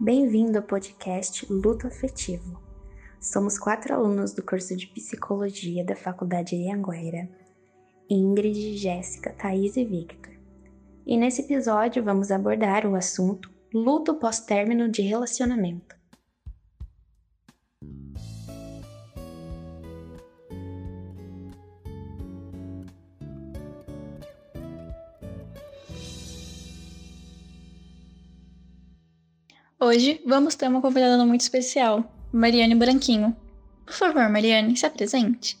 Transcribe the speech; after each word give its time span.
Bem-vindo 0.00 0.56
ao 0.56 0.62
podcast 0.62 1.44
Luto 1.52 1.88
Afetivo. 1.88 2.62
Somos 3.20 3.58
quatro 3.58 3.92
alunos 3.92 4.32
do 4.32 4.44
curso 4.44 4.76
de 4.76 4.86
Psicologia 4.86 5.84
da 5.84 5.96
Faculdade 5.96 6.54
Anhanguera, 6.54 7.28
Ingrid, 8.08 8.76
Jéssica, 8.76 9.32
Thaís 9.32 9.76
e 9.76 9.84
Victor. 9.84 10.34
E 11.04 11.16
nesse 11.16 11.42
episódio 11.42 12.04
vamos 12.04 12.30
abordar 12.30 12.86
o 12.86 12.94
assunto 12.94 13.50
luto 13.74 14.14
pós-término 14.14 14.88
de 14.88 15.02
relacionamento. 15.02 15.97
Hoje 29.80 30.20
vamos 30.26 30.56
ter 30.56 30.66
uma 30.66 30.80
convidada 30.80 31.24
muito 31.24 31.42
especial, 31.42 32.02
Mariane 32.32 32.74
Branquinho. 32.74 33.36
Por 33.86 33.94
favor, 33.94 34.28
Mariane, 34.28 34.76
se 34.76 34.84
apresente. 34.84 35.56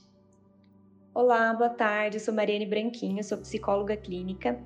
Olá, 1.14 1.54
boa 1.54 1.70
tarde. 1.70 2.16
Eu 2.16 2.20
sou 2.20 2.34
Mariane 2.34 2.66
Branquinho, 2.66 3.22
sou 3.22 3.38
psicóloga 3.38 3.96
clínica 3.96 4.58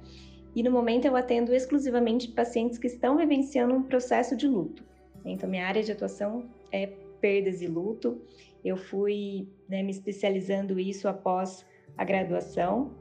e 0.56 0.62
no 0.62 0.70
momento 0.70 1.04
eu 1.04 1.14
atendo 1.14 1.54
exclusivamente 1.54 2.28
pacientes 2.28 2.78
que 2.78 2.86
estão 2.86 3.18
vivenciando 3.18 3.74
um 3.74 3.82
processo 3.82 4.34
de 4.34 4.48
luto. 4.48 4.82
Então, 5.22 5.50
minha 5.50 5.66
área 5.66 5.82
de 5.82 5.92
atuação 5.92 6.48
é 6.72 6.86
perdas 7.20 7.60
e 7.60 7.66
luto. 7.66 8.22
Eu 8.64 8.78
fui 8.78 9.46
né, 9.68 9.82
me 9.82 9.90
especializando 9.90 10.80
isso 10.80 11.06
após 11.08 11.66
a 11.98 12.04
graduação. 12.04 12.94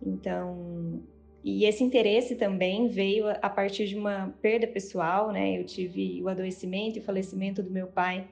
Então, 0.00 1.02
e 1.44 1.64
esse 1.64 1.84
interesse 1.84 2.34
também 2.34 2.88
veio 2.88 3.28
a 3.28 3.48
partir 3.48 3.86
de 3.86 3.96
uma 3.96 4.34
perda 4.42 4.66
pessoal, 4.66 5.30
né? 5.30 5.58
Eu 5.58 5.64
tive 5.64 6.22
o 6.22 6.28
adoecimento 6.28 6.98
e 6.98 7.02
falecimento 7.02 7.62
do 7.62 7.70
meu 7.70 7.86
pai 7.86 8.28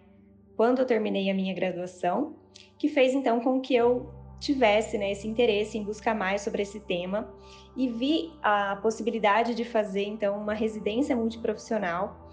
quando 0.56 0.80
eu 0.80 0.86
terminei 0.86 1.30
a 1.30 1.34
minha 1.34 1.54
graduação, 1.54 2.36
que 2.78 2.88
fez 2.88 3.14
então 3.14 3.40
com 3.40 3.60
que 3.60 3.74
eu 3.74 4.12
tivesse 4.40 4.98
né, 4.98 5.10
esse 5.12 5.26
interesse 5.26 5.78
em 5.78 5.82
buscar 5.82 6.14
mais 6.14 6.42
sobre 6.42 6.62
esse 6.62 6.78
tema 6.80 7.32
e 7.76 7.88
vi 7.88 8.32
a 8.42 8.76
possibilidade 8.76 9.54
de 9.54 9.64
fazer 9.64 10.04
então 10.04 10.36
uma 10.36 10.52
residência 10.52 11.16
multiprofissional 11.16 12.24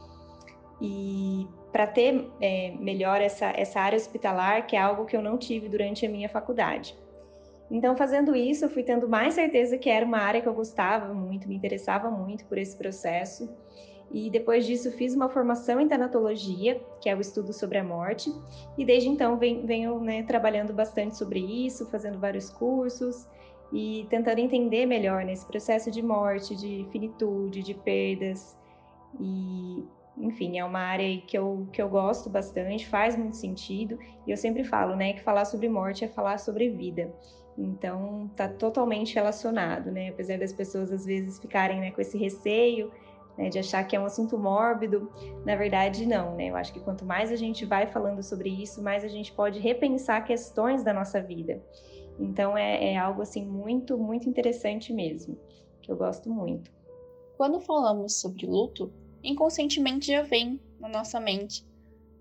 e 0.82 1.48
para 1.72 1.88
ter 1.88 2.30
é, 2.42 2.72
melhor 2.80 3.22
essa, 3.22 3.54
essa 3.56 3.80
área 3.80 3.96
hospitalar, 3.96 4.68
que 4.68 4.76
é 4.76 4.80
algo 4.80 5.06
que 5.06 5.16
eu 5.16 5.22
não 5.22 5.38
tive 5.38 5.70
durante 5.70 6.06
a 6.06 6.10
minha 6.10 6.28
faculdade. 6.28 6.98
Então, 7.72 7.96
fazendo 7.96 8.36
isso, 8.36 8.66
eu 8.66 8.70
fui 8.70 8.84
tendo 8.84 9.08
mais 9.08 9.34
certeza 9.34 9.78
que 9.78 9.90
era 9.90 10.06
uma 10.06 10.18
área 10.18 10.42
que 10.42 10.48
eu 10.48 10.54
gostava 10.54 11.14
muito, 11.14 11.48
me 11.48 11.56
interessava 11.56 12.12
muito 12.12 12.46
por 12.46 12.58
esse 12.58 12.78
processo. 12.78 13.50
E 14.12 14.30
depois 14.30 14.66
disso, 14.66 14.92
fiz 14.92 15.16
uma 15.16 15.30
formação 15.30 15.80
em 15.80 15.88
tanatologia, 15.88 16.82
que 17.00 17.08
é 17.08 17.16
o 17.16 17.22
estudo 17.22 17.54
sobre 17.54 17.78
a 17.78 17.84
morte. 17.84 18.30
E 18.78 18.84
desde 18.84 19.08
então, 19.08 19.38
venho, 19.38 20.02
né, 20.02 20.22
trabalhando 20.24 20.74
bastante 20.74 21.18
sobre 21.18 21.40
isso, 21.40 21.90
fazendo 21.90 22.20
vários 22.20 22.50
cursos 22.50 23.26
e 23.72 24.06
tentando 24.10 24.40
entender 24.40 24.86
melhor 24.86 25.24
nesse 25.24 25.46
processo 25.46 25.90
de 25.90 26.02
morte, 26.02 26.54
de 26.58 26.86
finitude, 26.92 27.64
de 27.64 27.74
perdas. 27.74 28.54
E, 29.18 29.86
enfim, 30.18 30.60
é 30.60 30.66
uma 30.66 30.82
área 30.82 31.22
que 31.22 31.38
eu, 31.38 31.70
que 31.72 31.82
eu 31.82 31.88
gosto 31.88 32.30
bastante, 32.30 32.86
faz 32.90 33.16
muito 33.16 33.38
sentido. 33.38 33.98
E 34.28 34.32
eu 34.32 34.36
sempre 34.36 34.66
falo, 34.66 34.94
né, 34.94 35.14
que 35.14 35.22
falar 35.22 35.46
sobre 35.46 35.70
morte 35.70 36.04
é 36.04 36.10
falar 36.10 36.38
sobre 36.38 36.70
vida. 36.70 37.16
Então, 37.62 38.28
está 38.32 38.48
totalmente 38.48 39.14
relacionado, 39.14 39.92
né? 39.92 40.10
Apesar 40.10 40.40
das 40.40 40.52
pessoas 40.52 40.92
às 40.92 41.06
vezes 41.06 41.40
ficarem 41.40 41.80
né, 41.80 41.92
com 41.92 42.02
esse 42.02 42.18
receio 42.18 42.92
né, 43.38 43.50
de 43.50 43.60
achar 43.60 43.84
que 43.84 43.96
é 43.96 44.00
um 44.00 44.06
assunto 44.06 44.38
mórbido, 44.38 45.12
na 45.46 45.56
verdade 45.56 46.06
não, 46.06 46.36
né? 46.36 46.48
Eu 46.48 46.56
acho 46.56 46.74
que 46.74 46.80
quanto 46.80 47.06
mais 47.06 47.32
a 47.32 47.36
gente 47.36 47.66
vai 47.66 47.86
falando 47.86 48.24
sobre 48.24 48.50
isso, 48.50 48.82
mais 48.82 49.04
a 49.04 49.08
gente 49.08 49.32
pode 49.32 49.60
repensar 49.60 50.26
questões 50.26 50.84
da 50.84 50.92
nossa 50.92 51.22
vida. 51.22 51.64
Então, 52.20 52.58
é, 52.58 52.94
é 52.94 52.98
algo 52.98 53.22
assim 53.22 53.46
muito, 53.46 53.98
muito 53.98 54.28
interessante 54.28 54.92
mesmo, 54.92 55.38
que 55.82 55.92
eu 55.92 55.96
gosto 55.96 56.30
muito. 56.30 56.72
Quando 57.38 57.60
falamos 57.60 58.20
sobre 58.20 58.46
luto, 58.46 58.92
inconscientemente 59.24 60.08
já 60.08 60.24
vem 60.24 60.60
na 60.80 60.90
nossa 60.90 61.20
mente 61.20 61.66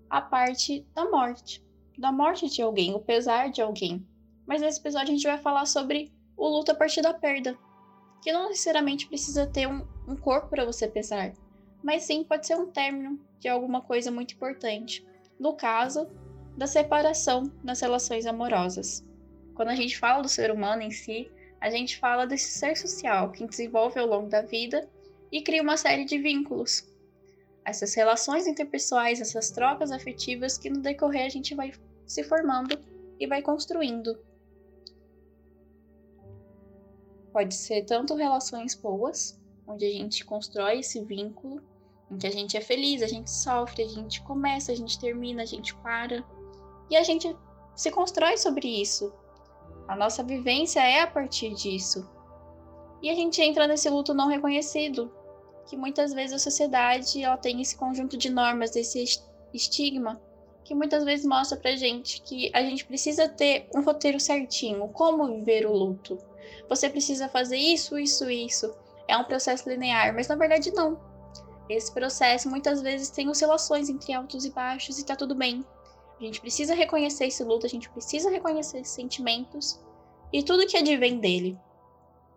a 0.09 0.21
parte 0.21 0.85
da 0.93 1.09
morte, 1.09 1.63
da 1.97 2.11
morte 2.11 2.47
de 2.49 2.61
alguém, 2.61 2.93
o 2.93 2.99
pesar 2.99 3.49
de 3.49 3.61
alguém 3.61 4.05
mas 4.45 4.61
nesse 4.61 4.79
episódio 4.79 5.09
a 5.09 5.15
gente 5.15 5.27
vai 5.27 5.37
falar 5.37 5.65
sobre 5.65 6.11
o 6.35 6.47
luto 6.47 6.71
a 6.71 6.75
partir 6.75 7.01
da 7.01 7.13
perda. 7.13 7.57
Que 8.21 8.31
não 8.31 8.49
necessariamente 8.49 9.07
precisa 9.07 9.47
ter 9.47 9.67
um, 9.67 9.85
um 10.07 10.15
corpo 10.15 10.49
para 10.49 10.65
você 10.65 10.87
pesar, 10.87 11.33
mas 11.83 12.03
sim 12.03 12.23
pode 12.23 12.45
ser 12.45 12.55
um 12.55 12.67
término 12.67 13.19
de 13.39 13.47
alguma 13.47 13.81
coisa 13.81 14.11
muito 14.11 14.33
importante. 14.35 15.05
No 15.39 15.53
caso, 15.53 16.07
da 16.55 16.67
separação 16.67 17.51
nas 17.63 17.81
relações 17.81 18.25
amorosas. 18.25 19.03
Quando 19.55 19.69
a 19.69 19.75
gente 19.75 19.97
fala 19.97 20.21
do 20.21 20.29
ser 20.29 20.51
humano 20.51 20.81
em 20.81 20.91
si, 20.91 21.31
a 21.59 21.69
gente 21.69 21.97
fala 21.97 22.25
desse 22.25 22.57
ser 22.57 22.75
social 22.75 23.31
que 23.31 23.45
desenvolve 23.45 23.99
ao 23.99 24.07
longo 24.07 24.29
da 24.29 24.41
vida 24.41 24.89
e 25.31 25.41
cria 25.41 25.61
uma 25.61 25.77
série 25.77 26.05
de 26.05 26.17
vínculos. 26.17 26.87
Essas 27.63 27.93
relações 27.93 28.47
interpessoais, 28.47 29.21
essas 29.21 29.51
trocas 29.51 29.91
afetivas 29.91 30.57
que 30.57 30.69
no 30.69 30.81
decorrer 30.81 31.25
a 31.25 31.29
gente 31.29 31.53
vai 31.53 31.71
se 32.05 32.23
formando 32.23 32.77
e 33.19 33.27
vai 33.27 33.41
construindo. 33.41 34.19
Pode 37.31 37.55
ser 37.55 37.83
tanto 37.85 38.15
relações 38.15 38.75
boas, 38.75 39.39
onde 39.65 39.85
a 39.85 39.89
gente 39.89 40.25
constrói 40.25 40.79
esse 40.79 41.01
vínculo, 41.03 41.61
em 42.09 42.17
que 42.17 42.27
a 42.27 42.31
gente 42.31 42.57
é 42.57 42.61
feliz, 42.61 43.01
a 43.01 43.07
gente 43.07 43.31
sofre, 43.31 43.83
a 43.83 43.87
gente 43.87 44.21
começa, 44.23 44.71
a 44.71 44.75
gente 44.75 44.99
termina, 44.99 45.43
a 45.43 45.45
gente 45.45 45.73
para. 45.77 46.25
E 46.89 46.97
a 46.97 47.03
gente 47.03 47.33
se 47.73 47.89
constrói 47.89 48.37
sobre 48.37 48.67
isso. 48.67 49.13
A 49.87 49.95
nossa 49.95 50.21
vivência 50.23 50.81
é 50.81 51.01
a 51.01 51.07
partir 51.07 51.53
disso. 51.53 52.05
E 53.01 53.09
a 53.09 53.15
gente 53.15 53.41
entra 53.41 53.65
nesse 53.65 53.89
luto 53.89 54.13
não 54.13 54.27
reconhecido, 54.27 55.09
que 55.67 55.77
muitas 55.77 56.13
vezes 56.13 56.33
a 56.33 56.39
sociedade 56.39 57.23
ela 57.23 57.37
tem 57.37 57.61
esse 57.61 57.77
conjunto 57.77 58.17
de 58.17 58.29
normas, 58.29 58.75
esse 58.75 59.21
estigma, 59.53 60.21
que 60.65 60.75
muitas 60.75 61.05
vezes 61.05 61.25
mostra 61.25 61.57
pra 61.57 61.77
gente 61.77 62.21
que 62.21 62.51
a 62.53 62.61
gente 62.61 62.85
precisa 62.85 63.29
ter 63.29 63.69
um 63.73 63.81
roteiro 63.81 64.19
certinho, 64.19 64.89
como 64.89 65.27
viver 65.27 65.65
o 65.65 65.71
luto 65.71 66.30
você 66.69 66.89
precisa 66.89 67.29
fazer 67.29 67.57
isso, 67.57 67.97
isso, 67.97 68.29
isso. 68.29 68.73
É 69.07 69.17
um 69.17 69.23
processo 69.23 69.69
linear, 69.69 70.13
mas 70.13 70.27
na 70.27 70.35
verdade 70.35 70.71
não. 70.71 70.99
Esse 71.69 71.91
processo 71.91 72.49
muitas 72.49 72.81
vezes 72.81 73.09
tem 73.09 73.29
oscilações 73.29 73.89
entre 73.89 74.13
altos 74.13 74.45
e 74.45 74.51
baixos 74.51 74.99
e 74.99 75.05
tá 75.05 75.15
tudo 75.15 75.35
bem. 75.35 75.65
A 76.19 76.23
gente 76.23 76.41
precisa 76.41 76.75
reconhecer 76.75 77.25
esse 77.25 77.43
luto, 77.43 77.65
a 77.65 77.69
gente 77.69 77.89
precisa 77.89 78.29
reconhecer 78.29 78.79
esses 78.79 78.93
sentimentos 78.93 79.79
e 80.31 80.43
tudo 80.43 80.67
que 80.67 80.77
advém 80.77 81.19
dele. 81.19 81.57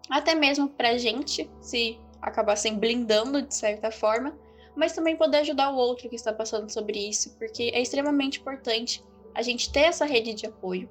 Até 0.08 0.34
mesmo 0.34 0.68
pra 0.68 0.96
gente 0.98 1.50
se 1.60 1.98
acabar 2.20 2.56
se 2.56 2.70
blindando 2.70 3.42
de 3.42 3.54
certa 3.54 3.90
forma, 3.90 4.36
mas 4.74 4.92
também 4.92 5.16
poder 5.16 5.38
ajudar 5.38 5.70
o 5.70 5.76
outro 5.76 6.08
que 6.08 6.16
está 6.16 6.32
passando 6.32 6.70
sobre 6.70 6.98
isso, 6.98 7.36
porque 7.38 7.70
é 7.74 7.80
extremamente 7.80 8.40
importante 8.40 9.04
a 9.34 9.42
gente 9.42 9.70
ter 9.70 9.80
essa 9.80 10.04
rede 10.04 10.34
de 10.34 10.46
apoio 10.46 10.88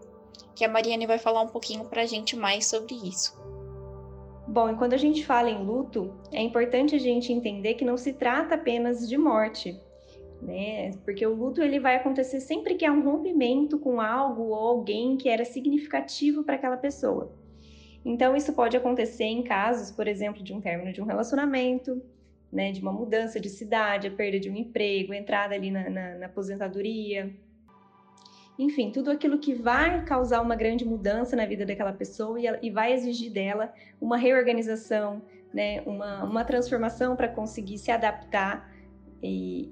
que 0.55 0.63
a 0.63 0.69
Mariane 0.69 1.05
vai 1.05 1.17
falar 1.17 1.41
um 1.41 1.47
pouquinho 1.47 1.85
para 1.85 2.03
a 2.03 2.05
gente 2.05 2.35
mais 2.35 2.67
sobre 2.67 2.95
isso. 2.95 3.41
Bom, 4.47 4.69
e 4.69 4.75
quando 4.75 4.93
a 4.93 4.97
gente 4.97 5.25
fala 5.25 5.49
em 5.49 5.63
luto, 5.63 6.13
é 6.31 6.41
importante 6.41 6.95
a 6.95 6.99
gente 6.99 7.31
entender 7.31 7.75
que 7.75 7.85
não 7.85 7.97
se 7.97 8.13
trata 8.13 8.55
apenas 8.55 9.07
de 9.07 9.17
morte, 9.17 9.79
né? 10.41 10.91
Porque 11.05 11.25
o 11.25 11.33
luto 11.33 11.61
ele 11.61 11.79
vai 11.79 11.95
acontecer 11.95 12.39
sempre 12.39 12.75
que 12.75 12.85
há 12.85 12.91
um 12.91 13.03
rompimento 13.03 13.79
com 13.79 14.01
algo 14.01 14.43
ou 14.49 14.55
alguém 14.55 15.15
que 15.15 15.29
era 15.29 15.45
significativo 15.45 16.43
para 16.43 16.55
aquela 16.55 16.77
pessoa. 16.77 17.31
Então, 18.05 18.35
isso 18.35 18.51
pode 18.53 18.75
acontecer 18.75 19.23
em 19.23 19.43
casos, 19.43 19.89
por 19.89 20.07
exemplo, 20.07 20.43
de 20.43 20.53
um 20.53 20.59
término 20.59 20.91
de 20.91 21.01
um 21.01 21.05
relacionamento, 21.05 22.01
né, 22.51 22.71
de 22.71 22.81
uma 22.81 22.91
mudança 22.91 23.39
de 23.39 23.49
cidade, 23.49 24.07
a 24.07 24.11
perda 24.11 24.39
de 24.39 24.49
um 24.49 24.55
emprego, 24.55 25.13
entrada 25.13 25.55
ali 25.55 25.71
na, 25.71 25.89
na, 25.89 26.15
na 26.15 26.25
aposentadoria, 26.27 27.33
enfim, 28.57 28.91
tudo 28.91 29.09
aquilo 29.09 29.39
que 29.39 29.53
vai 29.53 30.03
causar 30.05 30.41
uma 30.41 30.55
grande 30.55 30.85
mudança 30.85 31.35
na 31.35 31.45
vida 31.45 31.65
daquela 31.65 31.93
pessoa 31.93 32.39
e, 32.39 32.45
e 32.61 32.69
vai 32.69 32.93
exigir 32.93 33.31
dela 33.31 33.73
uma 33.99 34.17
reorganização, 34.17 35.21
né, 35.53 35.81
uma, 35.81 36.23
uma 36.23 36.43
transformação 36.45 37.15
para 37.15 37.27
conseguir 37.27 37.77
se 37.77 37.91
adaptar 37.91 38.71
e, 39.21 39.69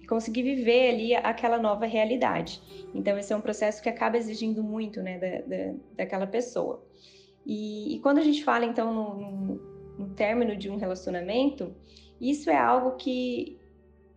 e, 0.00 0.06
conseguir 0.06 0.42
viver 0.42 0.90
ali 0.90 1.14
aquela 1.14 1.56
nova 1.56 1.86
realidade. 1.86 2.60
Então, 2.92 3.16
esse 3.16 3.32
é 3.32 3.36
um 3.36 3.40
processo 3.40 3.80
que 3.80 3.88
acaba 3.88 4.16
exigindo 4.16 4.62
muito 4.62 5.00
né, 5.00 5.18
da, 5.18 5.40
da, 5.46 5.74
daquela 5.96 6.26
pessoa. 6.26 6.84
E, 7.46 7.94
e, 7.94 8.00
quando 8.00 8.18
a 8.18 8.22
gente 8.22 8.42
fala, 8.42 8.64
então, 8.64 8.92
no, 8.92 9.14
no, 9.14 9.60
no 9.98 10.08
término 10.14 10.56
de 10.56 10.68
um 10.68 10.76
relacionamento, 10.76 11.72
isso 12.20 12.50
é 12.50 12.56
algo 12.56 12.96
que, 12.96 13.59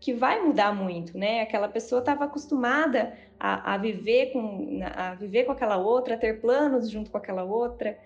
que 0.03 0.13
vai 0.13 0.41
mudar 0.41 0.75
muito, 0.75 1.17
né? 1.17 1.39
Aquela 1.39 1.69
pessoa 1.69 1.99
estava 1.99 2.25
acostumada 2.25 3.13
a, 3.39 3.73
a, 3.73 3.77
viver 3.77 4.33
com 4.33 4.81
a 4.83 5.15
viver 5.15 5.45
com 5.45 5.53
aquela 5.53 5.77
outra, 5.77 6.15
a 6.15 6.17
ter 6.17 6.41
planos 6.41 6.89
junto 6.89 7.09
com 7.09 7.17
aquela 7.17 7.45
outra, 7.45 7.97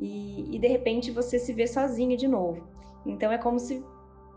e, 0.00 0.56
e 0.56 0.58
de 0.58 0.66
repente 0.66 1.10
você 1.10 1.38
se 1.38 1.52
vê 1.52 1.66
sozinho 1.66 2.16
de 2.16 2.26
novo. 2.26 2.66
Então 3.04 3.30
é 3.30 3.36
como 3.36 3.58
se 3.58 3.84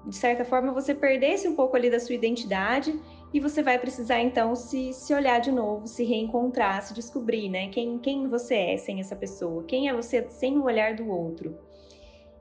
de 0.06 0.16
certa 0.16 0.44
forma, 0.44 0.74
você 0.74 0.94
perdesse 0.94 1.48
um 1.48 1.56
pouco 1.56 1.76
ali 1.76 1.90
da 1.90 2.00
sua 2.00 2.14
identidade 2.14 2.94
e 3.34 3.40
você 3.40 3.64
vai 3.64 3.80
precisar 3.80 4.20
então 4.20 4.54
se, 4.54 4.94
se 4.94 5.14
olhar 5.14 5.40
de 5.40 5.52
novo, 5.54 5.88
se 5.88 6.04
reencontrar, 6.04 6.84
se 6.84 6.94
descobrir, 6.94 7.50
né? 7.50 7.70
Quem, 7.70 7.98
quem 7.98 8.28
você 8.28 8.56
é 8.56 8.78
sem 8.78 9.00
essa 9.00 9.16
pessoa? 9.16 9.64
Quem 9.64 9.88
é 9.88 9.94
você 9.94 10.24
sem 10.30 10.58
o 10.58 10.66
olhar 10.66 10.96
do 10.96 11.10
outro? 11.10 11.58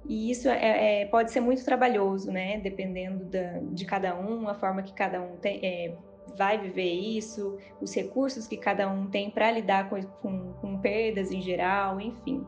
E 0.06 0.30
isso 0.30 0.48
é, 0.48 1.02
é, 1.02 1.06
pode 1.06 1.30
ser 1.32 1.40
muito 1.40 1.64
trabalhoso, 1.64 2.30
né? 2.30 2.58
Dependendo 2.58 3.24
da, 3.24 3.60
de 3.72 3.84
cada 3.84 4.14
um, 4.18 4.48
a 4.48 4.54
forma 4.54 4.82
que 4.82 4.92
cada 4.92 5.20
um 5.20 5.36
tem, 5.36 5.60
é, 5.62 5.96
vai 6.36 6.58
viver 6.58 6.92
isso, 6.92 7.56
os 7.80 7.94
recursos 7.94 8.46
que 8.46 8.56
cada 8.56 8.88
um 8.90 9.06
tem 9.06 9.30
para 9.30 9.50
lidar 9.50 9.88
com, 9.88 10.00
com, 10.02 10.52
com, 10.54 10.78
perdas 10.78 11.30
em 11.30 11.40
geral, 11.40 12.00
enfim. 12.00 12.44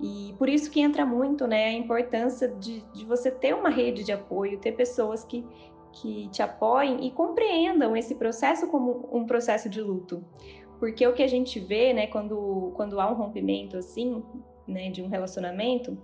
E 0.00 0.34
por 0.38 0.48
isso 0.48 0.70
que 0.70 0.80
entra 0.80 1.04
muito 1.04 1.46
né, 1.46 1.66
a 1.66 1.72
importância 1.72 2.48
de, 2.48 2.80
de 2.92 3.04
você 3.04 3.30
ter 3.30 3.54
uma 3.54 3.68
rede 3.68 4.02
de 4.02 4.12
apoio, 4.12 4.58
ter 4.58 4.72
pessoas 4.72 5.24
que, 5.24 5.46
que 5.92 6.28
te 6.28 6.42
apoiem 6.42 7.06
e 7.06 7.10
compreendam 7.10 7.96
esse 7.96 8.14
processo 8.14 8.66
como 8.68 9.08
um 9.12 9.26
processo 9.26 9.68
de 9.68 9.80
luto. 9.80 10.24
Porque 10.80 11.06
o 11.06 11.12
que 11.12 11.22
a 11.22 11.28
gente 11.28 11.60
vê, 11.60 11.92
né, 11.92 12.08
quando, 12.08 12.72
quando 12.74 13.00
há 13.00 13.08
um 13.10 13.14
rompimento 13.14 13.76
assim, 13.76 14.22
né, 14.66 14.90
de 14.90 15.02
um 15.02 15.08
relacionamento, 15.08 15.96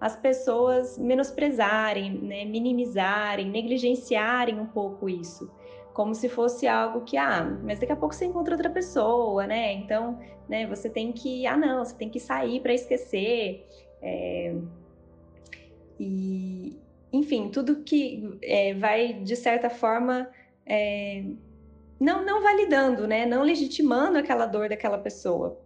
as 0.00 0.16
pessoas 0.16 0.98
menosprezarem, 0.98 2.12
né, 2.12 2.44
minimizarem, 2.44 3.48
negligenciarem 3.50 4.58
um 4.60 4.66
pouco 4.66 5.08
isso, 5.08 5.50
como 5.94 6.14
se 6.14 6.28
fosse 6.28 6.66
algo 6.66 7.00
que, 7.02 7.16
ah, 7.16 7.44
mas 7.62 7.78
daqui 7.78 7.92
a 7.92 7.96
pouco 7.96 8.14
você 8.14 8.26
encontra 8.26 8.54
outra 8.54 8.68
pessoa, 8.68 9.46
né? 9.46 9.72
Então, 9.72 10.18
né, 10.48 10.66
você 10.66 10.90
tem 10.90 11.12
que, 11.12 11.46
ah, 11.46 11.56
não, 11.56 11.84
você 11.84 11.96
tem 11.96 12.10
que 12.10 12.20
sair 12.20 12.60
para 12.60 12.74
esquecer. 12.74 13.66
É... 14.02 14.54
E, 15.98 16.78
enfim, 17.10 17.48
tudo 17.48 17.76
que 17.82 18.38
é, 18.42 18.74
vai, 18.74 19.14
de 19.14 19.34
certa 19.34 19.70
forma, 19.70 20.28
é, 20.66 21.24
não, 21.98 22.24
não 22.24 22.42
validando, 22.42 23.06
né? 23.06 23.24
Não 23.24 23.42
legitimando 23.42 24.18
aquela 24.18 24.44
dor 24.44 24.68
daquela 24.68 24.98
pessoa. 24.98 25.58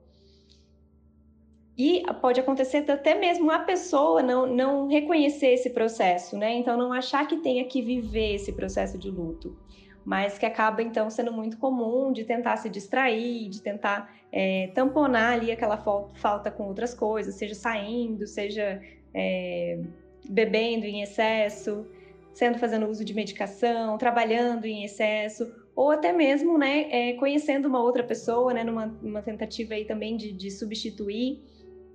E 1.82 2.02
pode 2.20 2.38
acontecer 2.38 2.84
até 2.90 3.14
mesmo 3.14 3.50
a 3.50 3.60
pessoa 3.60 4.22
não, 4.22 4.46
não 4.46 4.86
reconhecer 4.86 5.54
esse 5.54 5.70
processo, 5.70 6.36
né? 6.36 6.52
Então, 6.52 6.76
não 6.76 6.92
achar 6.92 7.26
que 7.26 7.38
tenha 7.38 7.64
que 7.64 7.80
viver 7.80 8.34
esse 8.34 8.52
processo 8.52 8.98
de 8.98 9.10
luto, 9.10 9.56
mas 10.04 10.36
que 10.36 10.44
acaba, 10.44 10.82
então, 10.82 11.08
sendo 11.08 11.32
muito 11.32 11.56
comum 11.56 12.12
de 12.12 12.22
tentar 12.22 12.58
se 12.58 12.68
distrair, 12.68 13.48
de 13.48 13.62
tentar 13.62 14.14
é, 14.30 14.70
tamponar 14.74 15.32
ali 15.32 15.50
aquela 15.50 15.78
falta 16.16 16.50
com 16.50 16.64
outras 16.64 16.92
coisas, 16.92 17.36
seja 17.36 17.54
saindo, 17.54 18.26
seja 18.26 18.82
é, 19.14 19.80
bebendo 20.28 20.84
em 20.84 21.00
excesso, 21.00 21.86
sendo 22.34 22.58
fazendo 22.58 22.90
uso 22.90 23.02
de 23.02 23.14
medicação, 23.14 23.96
trabalhando 23.96 24.66
em 24.66 24.84
excesso, 24.84 25.50
ou 25.74 25.90
até 25.90 26.12
mesmo, 26.12 26.58
né, 26.58 26.88
é, 26.90 27.14
conhecendo 27.14 27.66
uma 27.66 27.82
outra 27.82 28.04
pessoa, 28.04 28.52
né, 28.52 28.62
numa, 28.62 28.84
numa 28.84 29.22
tentativa 29.22 29.72
aí 29.72 29.86
também 29.86 30.14
de, 30.18 30.30
de 30.30 30.50
substituir, 30.50 31.42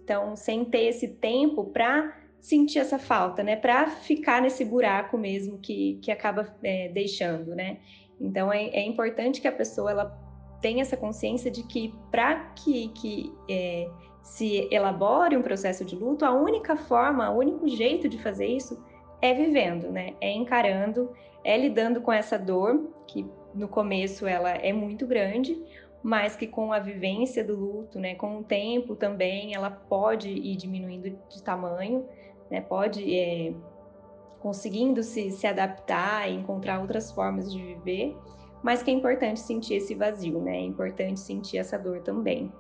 então, 0.05 0.35
sem 0.35 0.63
ter 0.63 0.85
esse 0.85 1.07
tempo 1.07 1.65
para 1.65 2.15
sentir 2.39 2.77
essa 2.77 2.99
falta, 2.99 3.41
né, 3.41 3.55
para 3.55 3.87
ficar 3.87 4.39
nesse 4.39 4.63
buraco 4.63 5.17
mesmo 5.17 5.57
que, 5.57 5.97
que 5.99 6.11
acaba 6.11 6.55
é, 6.63 6.89
deixando, 6.89 7.55
né. 7.55 7.79
Então, 8.21 8.53
é, 8.53 8.67
é 8.67 8.85
importante 8.85 9.41
que 9.41 9.47
a 9.47 9.51
pessoa 9.51 9.89
ela 9.89 10.25
tenha 10.61 10.83
essa 10.83 10.95
consciência 10.95 11.49
de 11.49 11.63
que 11.63 11.91
para 12.11 12.35
que, 12.55 12.89
que 12.89 13.33
é, 13.49 13.89
se 14.21 14.67
elabore 14.71 15.35
um 15.35 15.41
processo 15.41 15.83
de 15.83 15.95
luto, 15.95 16.23
a 16.23 16.31
única 16.31 16.77
forma, 16.77 17.29
o 17.31 17.39
único 17.39 17.67
jeito 17.67 18.07
de 18.07 18.21
fazer 18.21 18.45
isso 18.45 18.81
é 19.21 19.33
vivendo, 19.33 19.91
né? 19.91 20.13
É 20.21 20.31
encarando, 20.31 21.11
é 21.43 21.57
lidando 21.57 21.99
com 21.99 22.11
essa 22.11 22.37
dor, 22.37 22.91
que 23.07 23.25
no 23.55 23.67
começo 23.67 24.27
ela 24.27 24.51
é 24.51 24.71
muito 24.71 25.07
grande, 25.07 25.57
mas 26.05 26.35
que 26.35 26.45
com 26.45 26.71
a 26.71 26.77
vivência 26.77 27.43
do 27.43 27.55
luto, 27.55 27.99
né, 27.99 28.13
com 28.13 28.37
o 28.37 28.43
tempo 28.43 28.95
também, 28.95 29.55
ela 29.55 29.71
pode 29.71 30.29
ir 30.29 30.55
diminuindo 30.55 31.09
de 31.27 31.41
tamanho, 31.41 32.07
né? 32.47 32.61
Pode 32.61 33.17
é, 33.17 33.55
conseguindo 34.39 35.01
se, 35.01 35.31
se 35.31 35.47
adaptar 35.47 36.29
e 36.29 36.35
encontrar 36.35 36.79
outras 36.79 37.11
formas 37.11 37.51
de 37.51 37.57
viver, 37.59 38.15
mas 38.61 38.83
que 38.83 38.91
é 38.91 38.93
importante 38.93 39.39
sentir 39.39 39.77
esse 39.77 39.95
vazio, 39.95 40.39
né? 40.39 40.57
É 40.57 40.61
importante 40.61 41.19
sentir 41.19 41.57
essa 41.57 41.75
dor 41.75 42.01
também. 42.01 42.53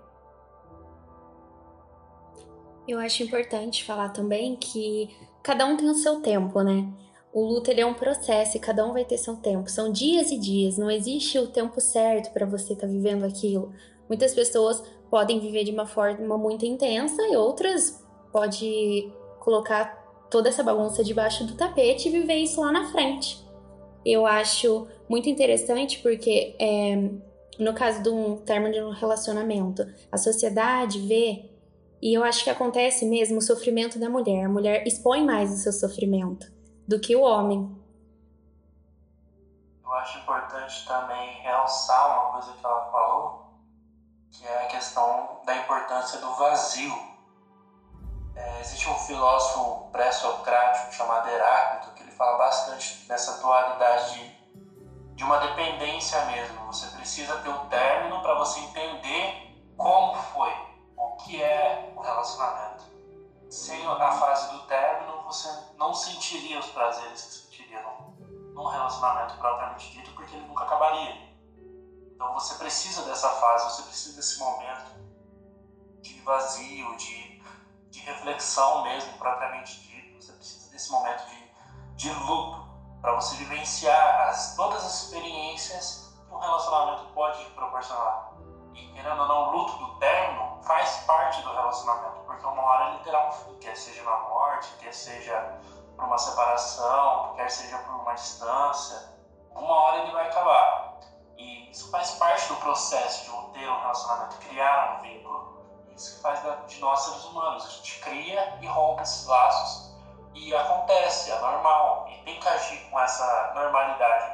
Eu 2.87 2.97
acho 2.97 3.21
importante 3.21 3.83
falar 3.83 4.09
também 4.09 4.55
que 4.55 5.15
cada 5.43 5.67
um 5.67 5.77
tem 5.77 5.87
o 5.87 5.93
seu 5.93 6.19
tempo, 6.19 6.63
né? 6.63 6.91
O 7.35 7.43
luto 7.43 7.69
ele 7.69 7.81
é 7.81 7.85
um 7.85 7.93
processo 7.93 8.55
e 8.55 8.61
cada 8.61 8.87
um 8.87 8.93
vai 8.93 9.03
ter 9.03 9.17
seu 9.17 9.35
tempo. 9.35 9.69
São 9.69 9.91
dias 9.91 10.31
e 10.31 10.37
dias, 10.37 10.77
não 10.77 10.89
existe 10.89 11.37
o 11.37 11.47
tempo 11.47 11.81
certo 11.81 12.31
para 12.31 12.45
você 12.45 12.71
estar 12.71 12.87
tá 12.87 12.93
vivendo 12.93 13.25
aquilo. 13.25 13.73
Muitas 14.07 14.33
pessoas 14.33 14.81
podem 15.11 15.37
viver 15.41 15.65
de 15.65 15.71
uma 15.71 15.85
forma 15.85 16.37
muito 16.37 16.65
intensa 16.65 17.21
e 17.23 17.35
outras 17.35 18.01
pode 18.31 19.11
colocar 19.41 20.01
toda 20.31 20.47
essa 20.47 20.63
bagunça 20.63 21.03
debaixo 21.03 21.43
do 21.43 21.55
tapete 21.55 22.07
e 22.07 22.11
viver 22.11 22.35
isso 22.35 22.61
lá 22.61 22.71
na 22.71 22.89
frente. 22.89 23.45
Eu 24.05 24.25
acho 24.25 24.87
muito 25.09 25.27
interessante 25.27 25.99
porque 25.99 26.55
é, 26.57 27.09
no 27.59 27.73
caso 27.73 28.01
de 28.01 28.07
um 28.07 28.37
término 28.37 28.73
de 28.73 28.81
um 28.81 28.91
relacionamento, 28.91 29.85
a 30.09 30.17
sociedade 30.17 30.99
vê 30.99 31.49
e 32.01 32.13
eu 32.13 32.23
acho 32.23 32.45
que 32.45 32.49
acontece 32.49 33.05
mesmo 33.05 33.39
o 33.39 33.41
sofrimento 33.41 33.99
da 33.99 34.09
mulher. 34.09 34.45
A 34.45 34.49
mulher 34.49 34.87
expõe 34.87 35.25
mais 35.25 35.51
o 35.51 35.57
seu 35.57 35.73
sofrimento 35.73 36.54
do 36.87 36.99
que 36.99 37.15
o 37.15 37.21
homem. 37.21 37.81
Eu 39.83 39.93
acho 39.93 40.19
importante 40.19 40.85
também 40.87 41.41
realçar 41.41 42.07
uma 42.07 42.31
coisa 42.33 42.53
que 42.53 42.65
ela 42.65 42.91
falou, 42.91 43.53
que 44.31 44.45
é 44.45 44.63
a 44.63 44.67
questão 44.67 45.41
da 45.45 45.55
importância 45.55 46.19
do 46.19 46.33
vazio. 46.35 47.15
É, 48.35 48.59
existe 48.59 48.89
um 48.89 48.95
filósofo 48.95 49.89
pré-socrático 49.91 50.93
chamado 50.93 51.29
Heráclito 51.29 51.93
que 51.95 52.03
ele 52.03 52.11
fala 52.11 52.37
bastante 52.37 53.07
dessa 53.07 53.41
dualidade 53.41 54.13
de, 54.13 55.15
de 55.15 55.23
uma 55.23 55.37
dependência 55.37 56.23
mesmo. 56.25 56.65
Você 56.67 56.87
precisa 56.95 57.37
ter 57.37 57.49
o 57.49 57.65
término 57.65 58.21
para 58.21 58.35
você 58.35 58.59
entender 58.59 59.73
como 59.77 60.15
foi 60.15 60.65
que 61.25 61.41
é 61.41 61.91
o 61.95 62.01
relacionamento. 62.01 62.85
Sem 63.49 63.85
a 63.85 64.11
fase 64.11 64.51
do 64.53 64.59
término, 64.63 65.14
você 65.25 65.49
não 65.77 65.93
sentiria 65.93 66.59
os 66.59 66.67
prazeres 66.67 67.21
que 67.23 67.33
sentiria 67.33 67.81
num, 67.81 68.53
num 68.53 68.67
relacionamento 68.67 69.35
propriamente 69.37 69.91
dito, 69.91 70.11
porque 70.11 70.35
ele 70.35 70.47
nunca 70.47 70.63
acabaria. 70.63 71.35
Então 72.13 72.31
você 72.33 72.55
precisa 72.55 73.01
dessa 73.03 73.29
fase, 73.29 73.65
você 73.71 73.81
precisa 73.83 74.15
desse 74.15 74.39
momento 74.39 74.91
de 76.01 76.21
vazio, 76.21 76.95
de, 76.95 77.41
de 77.89 77.99
reflexão 78.01 78.83
mesmo, 78.83 79.17
propriamente 79.17 79.81
dito. 79.81 80.21
Você 80.21 80.31
precisa 80.33 80.71
desse 80.71 80.91
momento 80.91 81.25
de, 81.27 81.51
de 81.95 82.09
luto 82.11 82.65
para 83.01 83.15
você 83.15 83.35
vivenciar 83.35 84.29
as, 84.29 84.55
todas 84.55 84.85
as 84.85 85.03
experiências 85.03 86.13
que 86.27 86.33
um 86.33 86.37
relacionamento 86.37 87.11
pode 87.13 87.43
proporcionar. 87.49 88.31
E 88.73 88.93
querendo 88.93 89.21
ou 89.21 89.27
não, 89.27 89.49
o 89.49 89.51
luto 89.51 89.77
do 89.77 89.99
término 89.99 90.44
faz 90.65 90.97
parte 91.05 91.41
do 91.43 91.53
relacionamento, 91.53 92.21
porque 92.25 92.45
uma 92.45 92.61
hora 92.61 92.89
ele 92.89 93.03
terá 93.03 93.27
um 93.27 93.31
fim, 93.31 93.55
quer 93.59 93.77
seja 93.77 94.03
na 94.03 94.17
morte, 94.17 94.75
quer 94.79 94.93
seja 94.93 95.59
por 95.95 96.05
uma 96.05 96.17
separação, 96.17 97.33
quer 97.35 97.49
seja 97.49 97.77
por 97.79 97.95
uma 97.95 98.13
distância, 98.13 99.13
uma 99.51 99.73
hora 99.73 99.97
ele 100.01 100.11
vai 100.11 100.27
acabar. 100.27 100.99
E 101.37 101.71
isso 101.71 101.89
faz 101.91 102.11
parte 102.11 102.47
do 102.47 102.55
processo 102.57 103.25
de 103.25 103.59
ter 103.59 103.69
um 103.69 103.79
relacionamento, 103.79 104.37
criar 104.39 104.97
um 104.97 105.01
vínculo. 105.01 105.55
Isso 105.95 106.15
que 106.15 106.21
faz 106.21 106.41
de 106.67 106.79
nós 106.79 106.99
seres 106.99 107.25
humanos. 107.25 107.65
A 107.65 107.69
gente 107.69 107.99
cria 107.99 108.57
e 108.61 108.67
rompe 108.67 109.03
esses 109.03 109.25
laços. 109.27 109.95
E 110.33 110.53
acontece, 110.53 111.31
é 111.31 111.39
normal. 111.39 112.07
E 112.09 112.17
tem 112.23 112.39
que 112.39 112.47
agir 112.47 112.89
com 112.89 112.99
essa 112.99 113.53
normalidade 113.53 114.33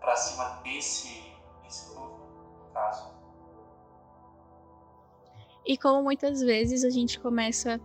para 0.00 0.16
cima 0.16 0.44
desse, 0.62 1.36
desse 1.62 1.94
no 1.94 2.70
caso. 2.72 3.15
E 5.66 5.76
como 5.76 6.00
muitas 6.00 6.40
vezes 6.40 6.84
a 6.84 6.90
gente 6.90 7.18
começa 7.18 7.80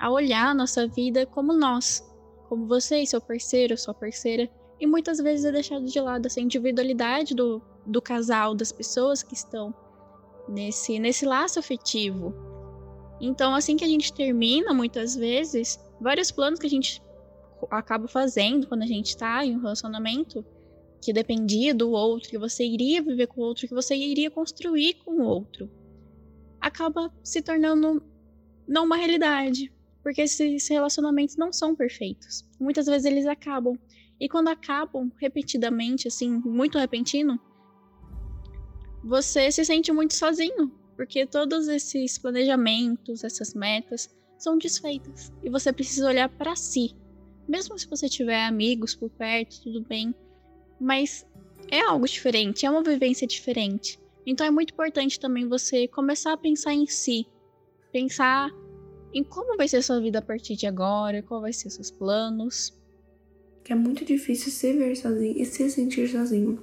a 0.00 0.10
olhar 0.10 0.48
a 0.48 0.54
nossa 0.54 0.86
vida 0.86 1.26
como 1.26 1.52
nós, 1.52 2.02
como 2.48 2.66
você 2.66 3.00
e 3.00 3.06
seu 3.06 3.20
parceiro, 3.20 3.76
sua 3.76 3.92
parceira, 3.92 4.48
e 4.80 4.86
muitas 4.86 5.18
vezes 5.18 5.44
é 5.44 5.52
deixado 5.52 5.84
de 5.84 6.00
lado 6.00 6.26
essa 6.26 6.40
individualidade 6.40 7.34
do, 7.34 7.60
do 7.84 8.00
casal, 8.00 8.54
das 8.54 8.72
pessoas 8.72 9.22
que 9.22 9.34
estão 9.34 9.74
nesse, 10.48 10.98
nesse 10.98 11.26
laço 11.26 11.58
afetivo. 11.58 12.34
Então, 13.20 13.54
assim 13.54 13.76
que 13.76 13.84
a 13.84 13.88
gente 13.88 14.12
termina, 14.12 14.72
muitas 14.72 15.14
vezes, 15.14 15.78
vários 16.00 16.30
planos 16.30 16.58
que 16.58 16.66
a 16.66 16.70
gente 16.70 17.02
acaba 17.70 18.08
fazendo 18.08 18.66
quando 18.66 18.82
a 18.82 18.86
gente 18.86 19.08
está 19.08 19.44
em 19.44 19.56
um 19.56 19.60
relacionamento 19.60 20.44
que 21.02 21.12
dependia 21.12 21.74
do 21.74 21.90
outro, 21.90 22.30
que 22.30 22.38
você 22.38 22.64
iria 22.64 23.02
viver 23.02 23.26
com 23.26 23.42
o 23.42 23.44
outro, 23.44 23.68
que 23.68 23.74
você 23.74 23.94
iria 23.94 24.30
construir 24.30 24.94
com 25.04 25.20
o 25.20 25.24
outro 25.24 25.70
acaba 26.66 27.12
se 27.22 27.40
tornando 27.40 28.02
não 28.66 28.84
uma 28.84 28.96
realidade, 28.96 29.72
porque 30.02 30.22
esses 30.22 30.68
relacionamentos 30.68 31.36
não 31.36 31.52
são 31.52 31.76
perfeitos. 31.76 32.44
Muitas 32.58 32.86
vezes 32.86 33.04
eles 33.04 33.26
acabam. 33.26 33.78
E 34.18 34.28
quando 34.28 34.48
acabam 34.48 35.10
repetidamente, 35.20 36.08
assim, 36.08 36.40
muito 36.44 36.78
repentino, 36.78 37.38
você 39.04 39.50
se 39.52 39.64
sente 39.64 39.92
muito 39.92 40.14
sozinho, 40.14 40.72
porque 40.96 41.24
todos 41.26 41.68
esses 41.68 42.18
planejamentos, 42.18 43.22
essas 43.22 43.54
metas 43.54 44.08
são 44.36 44.58
desfeitas 44.58 45.32
e 45.44 45.50
você 45.50 45.72
precisa 45.72 46.08
olhar 46.08 46.28
para 46.28 46.56
si. 46.56 46.96
Mesmo 47.46 47.78
se 47.78 47.86
você 47.86 48.08
tiver 48.08 48.44
amigos 48.44 48.96
por 48.96 49.08
perto, 49.10 49.62
tudo 49.62 49.82
bem, 49.82 50.12
mas 50.80 51.24
é 51.70 51.80
algo 51.80 52.06
diferente, 52.06 52.66
é 52.66 52.70
uma 52.70 52.82
vivência 52.82 53.26
diferente. 53.26 54.00
Então 54.26 54.44
é 54.44 54.50
muito 54.50 54.72
importante 54.72 55.20
também 55.20 55.48
você 55.48 55.86
começar 55.86 56.32
a 56.32 56.36
pensar 56.36 56.74
em 56.74 56.86
si, 56.86 57.26
pensar 57.92 58.50
em 59.14 59.22
como 59.22 59.56
vai 59.56 59.68
ser 59.68 59.82
sua 59.82 60.00
vida 60.00 60.18
a 60.18 60.22
partir 60.22 60.56
de 60.56 60.66
agora, 60.66 61.22
qual 61.22 61.40
vai 61.40 61.52
ser 61.52 61.70
seus 61.70 61.90
planos. 61.90 62.76
É 63.68 63.74
muito 63.74 64.04
difícil 64.04 64.50
se 64.52 64.72
ver 64.72 64.96
sozinho 64.96 65.36
e 65.36 65.44
se 65.44 65.70
sentir 65.70 66.08
sozinho 66.08 66.58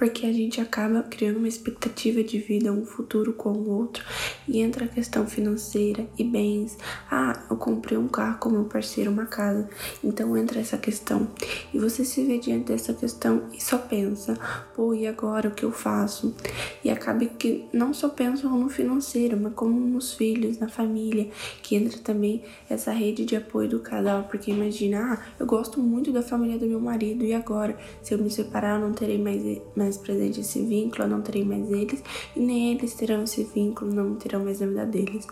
porque 0.00 0.24
a 0.24 0.32
gente 0.32 0.62
acaba 0.62 1.02
criando 1.02 1.36
uma 1.36 1.46
expectativa 1.46 2.24
de 2.24 2.38
vida, 2.38 2.72
um 2.72 2.86
futuro 2.86 3.34
com 3.34 3.50
o 3.50 3.68
outro, 3.68 4.02
e 4.48 4.58
entra 4.58 4.86
a 4.86 4.88
questão 4.88 5.26
financeira 5.26 6.08
e 6.18 6.24
bens. 6.24 6.78
Ah, 7.10 7.44
eu 7.50 7.56
comprei 7.58 7.98
um 7.98 8.08
carro 8.08 8.38
com 8.38 8.48
meu 8.48 8.64
parceiro, 8.64 9.10
uma 9.10 9.26
casa, 9.26 9.68
então 10.02 10.34
entra 10.38 10.58
essa 10.58 10.78
questão. 10.78 11.28
E 11.74 11.78
você 11.78 12.02
se 12.02 12.24
vê 12.24 12.38
diante 12.38 12.72
dessa 12.72 12.94
questão 12.94 13.42
e 13.52 13.62
só 13.62 13.76
pensa, 13.76 14.38
pô, 14.74 14.94
e 14.94 15.06
agora 15.06 15.50
o 15.50 15.54
que 15.54 15.66
eu 15.66 15.70
faço? 15.70 16.34
E 16.82 16.88
acaba 16.88 17.26
que 17.26 17.66
não 17.70 17.92
só 17.92 18.08
pensam 18.08 18.58
no 18.58 18.70
financeiro, 18.70 19.36
mas 19.36 19.52
como 19.52 19.78
nos 19.78 20.14
filhos, 20.14 20.56
na 20.56 20.70
família, 20.70 21.28
que 21.62 21.76
entra 21.76 21.98
também 21.98 22.42
essa 22.70 22.90
rede 22.90 23.26
de 23.26 23.36
apoio 23.36 23.68
do 23.68 23.80
casal, 23.80 24.22
porque 24.30 24.50
imagina, 24.50 25.12
ah, 25.12 25.26
eu 25.38 25.44
gosto 25.44 25.78
muito 25.78 26.10
da 26.10 26.22
família 26.22 26.58
do 26.58 26.66
meu 26.66 26.80
marido, 26.80 27.22
e 27.22 27.34
agora? 27.34 27.76
Se 28.02 28.14
eu 28.14 28.18
me 28.18 28.30
separar, 28.30 28.80
eu 28.80 28.86
não 28.86 28.94
terei 28.94 29.18
mais, 29.18 29.42
mais 29.76 29.89
mais 29.90 29.96
presente 29.98 30.40
esse 30.40 30.64
vínculo, 30.64 31.04
eu 31.04 31.08
não 31.08 31.20
terei 31.20 31.44
mais 31.44 31.68
eles, 31.68 32.02
e 32.36 32.40
nem 32.40 32.72
eles 32.72 32.94
terão 32.94 33.24
esse 33.24 33.42
vínculo, 33.42 33.92
não 33.92 34.14
terão 34.14 34.44
mais 34.44 34.62
a 34.62 34.66
vida 34.66 34.86
deles. 34.86 35.26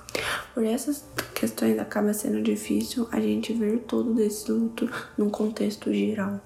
Por 0.52 0.64
essas 0.64 1.08
questões 1.34 1.78
acaba 1.78 2.12
sendo 2.12 2.42
difícil 2.42 3.06
a 3.12 3.20
gente 3.20 3.52
ver 3.52 3.80
todo 3.84 4.14
desse 4.14 4.50
luto 4.50 4.90
num 5.16 5.30
contexto 5.30 5.92
geral. 5.92 6.40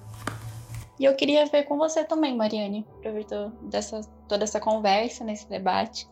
E 0.99 1.05
eu 1.05 1.15
queria 1.15 1.45
ver 1.47 1.63
com 1.63 1.77
você 1.77 2.03
também, 2.03 2.37
Mariane, 2.37 2.85
aproveitou 2.99 3.51
dessa, 3.63 4.01
toda 4.27 4.43
essa 4.43 4.59
conversa, 4.59 5.23
nesse 5.23 5.49
debate, 5.49 6.07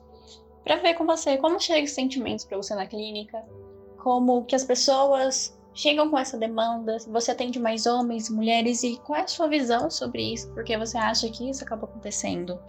para 0.63 0.77
ver 0.77 0.95
com 0.95 1.05
você 1.05 1.37
como 1.37 1.59
chegam 1.59 1.83
os 1.83 1.91
sentimentos 1.91 2.45
para 2.45 2.57
você 2.57 2.73
na 2.73 2.87
clínica, 2.87 3.37
como 3.99 4.43
que 4.45 4.55
as 4.55 4.63
pessoas 4.63 5.55
chegam 5.73 6.09
com 6.09 6.17
essa 6.17 6.37
demanda? 6.37 6.97
Você 7.07 7.31
atende 7.31 7.59
mais 7.59 7.85
homens, 7.85 8.29
mulheres 8.29 8.83
e 8.83 8.97
qual 8.97 9.19
é 9.19 9.23
a 9.23 9.27
sua 9.27 9.47
visão 9.47 9.89
sobre 9.89 10.33
isso? 10.33 10.53
Porque 10.53 10.77
você 10.77 10.97
acha 10.97 11.29
que 11.29 11.49
isso 11.49 11.63
acaba 11.63 11.85
acontecendo? 11.85 12.59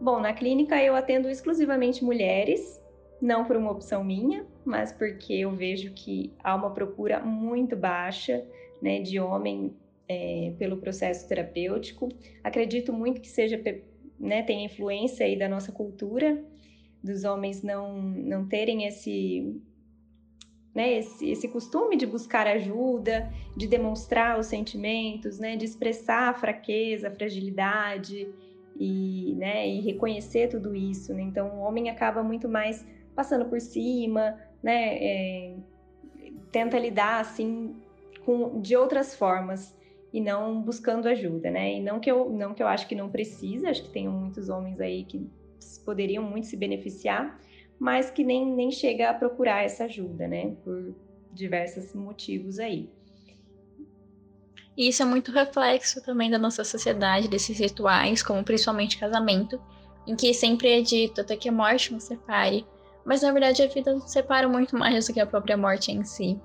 Bom, 0.00 0.20
na 0.20 0.32
clínica 0.32 0.82
eu 0.82 0.94
atendo 0.94 1.28
exclusivamente 1.28 2.04
mulheres, 2.04 2.80
não 3.20 3.44
por 3.44 3.56
uma 3.56 3.70
opção 3.70 4.04
minha, 4.04 4.46
mas 4.64 4.92
porque 4.92 5.32
eu 5.32 5.50
vejo 5.52 5.92
que 5.94 6.32
há 6.42 6.54
uma 6.54 6.70
procura 6.70 7.20
muito 7.20 7.74
baixa 7.74 8.44
né, 8.82 9.00
de 9.00 9.18
homem 9.18 9.74
é, 10.08 10.52
pelo 10.58 10.76
processo 10.76 11.26
terapêutico. 11.26 12.08
Acredito 12.44 12.92
muito 12.92 13.20
que 13.20 13.28
seja, 13.28 13.60
né, 14.18 14.42
tem 14.42 14.64
influência 14.64 15.24
aí 15.24 15.38
da 15.38 15.48
nossa 15.48 15.72
cultura, 15.72 16.44
dos 17.02 17.24
homens 17.24 17.62
não, 17.62 18.00
não 18.00 18.46
terem 18.46 18.84
esse 18.84 19.60
né, 20.76 20.98
esse, 20.98 21.30
esse 21.30 21.48
costume 21.48 21.96
de 21.96 22.04
buscar 22.04 22.46
ajuda, 22.46 23.32
de 23.56 23.66
demonstrar 23.66 24.38
os 24.38 24.44
sentimentos, 24.44 25.38
né, 25.38 25.56
de 25.56 25.64
expressar 25.64 26.28
a 26.28 26.34
fraqueza, 26.34 27.08
a 27.08 27.10
fragilidade 27.10 28.28
e, 28.78 29.34
né, 29.38 29.66
e 29.66 29.80
reconhecer 29.80 30.48
tudo 30.48 30.74
isso. 30.74 31.14
Né? 31.14 31.22
Então, 31.22 31.48
o 31.48 31.60
homem 31.60 31.88
acaba 31.88 32.22
muito 32.22 32.46
mais 32.46 32.86
passando 33.14 33.46
por 33.46 33.58
cima, 33.58 34.38
né, 34.62 34.98
é, 34.98 35.54
tenta 36.52 36.78
lidar 36.78 37.22
assim 37.22 37.74
com, 38.26 38.60
de 38.60 38.76
outras 38.76 39.16
formas 39.16 39.74
e 40.12 40.20
não 40.20 40.60
buscando 40.60 41.08
ajuda, 41.08 41.50
né? 41.50 41.74
E 41.74 41.82
não 41.82 42.00
que 42.00 42.10
eu 42.10 42.30
não 42.30 42.54
que 42.54 42.62
eu 42.62 42.66
acho 42.66 42.86
que 42.86 42.94
não 42.94 43.10
precisa, 43.10 43.68
acho 43.68 43.82
que 43.82 43.90
tem 43.90 44.08
muitos 44.08 44.48
homens 44.48 44.80
aí 44.80 45.04
que 45.04 45.28
poderiam 45.84 46.22
muito 46.22 46.46
se 46.46 46.56
beneficiar, 46.56 47.38
mas 47.78 48.10
que 48.10 48.24
nem, 48.24 48.46
nem 48.46 48.70
chega 48.70 49.10
a 49.10 49.14
procurar 49.14 49.64
essa 49.64 49.84
ajuda, 49.84 50.26
né? 50.26 50.56
Por 50.64 50.94
diversos 51.32 51.94
motivos 51.94 52.58
aí. 52.58 52.90
E 54.76 54.88
isso 54.88 55.02
é 55.02 55.06
muito 55.06 55.32
reflexo 55.32 56.02
também 56.02 56.30
da 56.30 56.38
nossa 56.38 56.62
sociedade, 56.62 57.28
desses 57.28 57.58
rituais, 57.58 58.22
como 58.22 58.44
principalmente 58.44 58.98
casamento, 58.98 59.60
em 60.06 60.14
que 60.14 60.32
sempre 60.34 60.78
é 60.78 60.82
dito 60.82 61.20
até 61.20 61.36
que 61.36 61.48
a 61.48 61.52
morte 61.52 61.92
nos 61.92 62.04
separe, 62.04 62.66
mas 63.04 63.22
na 63.22 63.32
verdade 63.32 63.62
a 63.62 63.66
vida 63.66 63.94
nos 63.94 64.10
separa 64.10 64.48
muito 64.48 64.76
mais 64.76 65.06
do 65.06 65.12
que 65.14 65.20
a 65.20 65.26
própria 65.26 65.56
morte 65.56 65.90
em 65.90 66.04
si. 66.04 66.38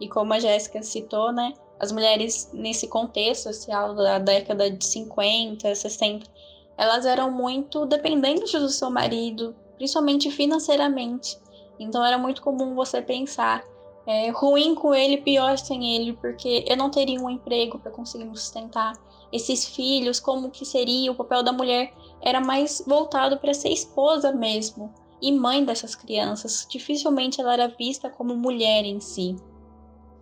E 0.00 0.08
como 0.08 0.32
a 0.32 0.38
Jéssica 0.38 0.80
citou, 0.82 1.32
né, 1.32 1.54
as 1.80 1.90
mulheres 1.90 2.50
nesse 2.52 2.86
contexto 2.86 3.44
social 3.44 3.94
da 3.94 4.18
década 4.18 4.70
de 4.70 4.84
50, 4.84 5.74
60, 5.74 6.30
elas 6.78 7.04
eram 7.04 7.30
muito 7.30 7.84
dependentes 7.84 8.52
do 8.52 8.68
seu 8.68 8.88
marido, 8.88 9.54
principalmente 9.76 10.30
financeiramente. 10.30 11.36
Então 11.78 12.04
era 12.04 12.16
muito 12.16 12.40
comum 12.40 12.74
você 12.74 13.02
pensar 13.02 13.64
é, 14.06 14.30
ruim 14.30 14.74
com 14.74 14.94
ele, 14.94 15.18
pior 15.18 15.58
sem 15.58 15.96
ele, 15.96 16.12
porque 16.14 16.64
eu 16.66 16.76
não 16.76 16.90
teria 16.90 17.20
um 17.20 17.28
emprego 17.28 17.78
para 17.78 17.90
conseguir 17.90 18.24
me 18.24 18.36
sustentar. 18.36 18.94
Esses 19.32 19.66
filhos, 19.66 20.18
como 20.20 20.50
que 20.50 20.64
seria 20.64 21.12
o 21.12 21.14
papel 21.14 21.42
da 21.42 21.52
mulher, 21.52 21.92
era 22.22 22.40
mais 22.40 22.82
voltado 22.86 23.38
para 23.38 23.52
ser 23.52 23.68
esposa 23.68 24.32
mesmo 24.32 24.94
e 25.20 25.32
mãe 25.32 25.64
dessas 25.64 25.94
crianças. 25.94 26.66
Dificilmente 26.70 27.40
ela 27.40 27.52
era 27.52 27.68
vista 27.68 28.08
como 28.08 28.36
mulher 28.36 28.84
em 28.84 29.00
si. 29.00 29.36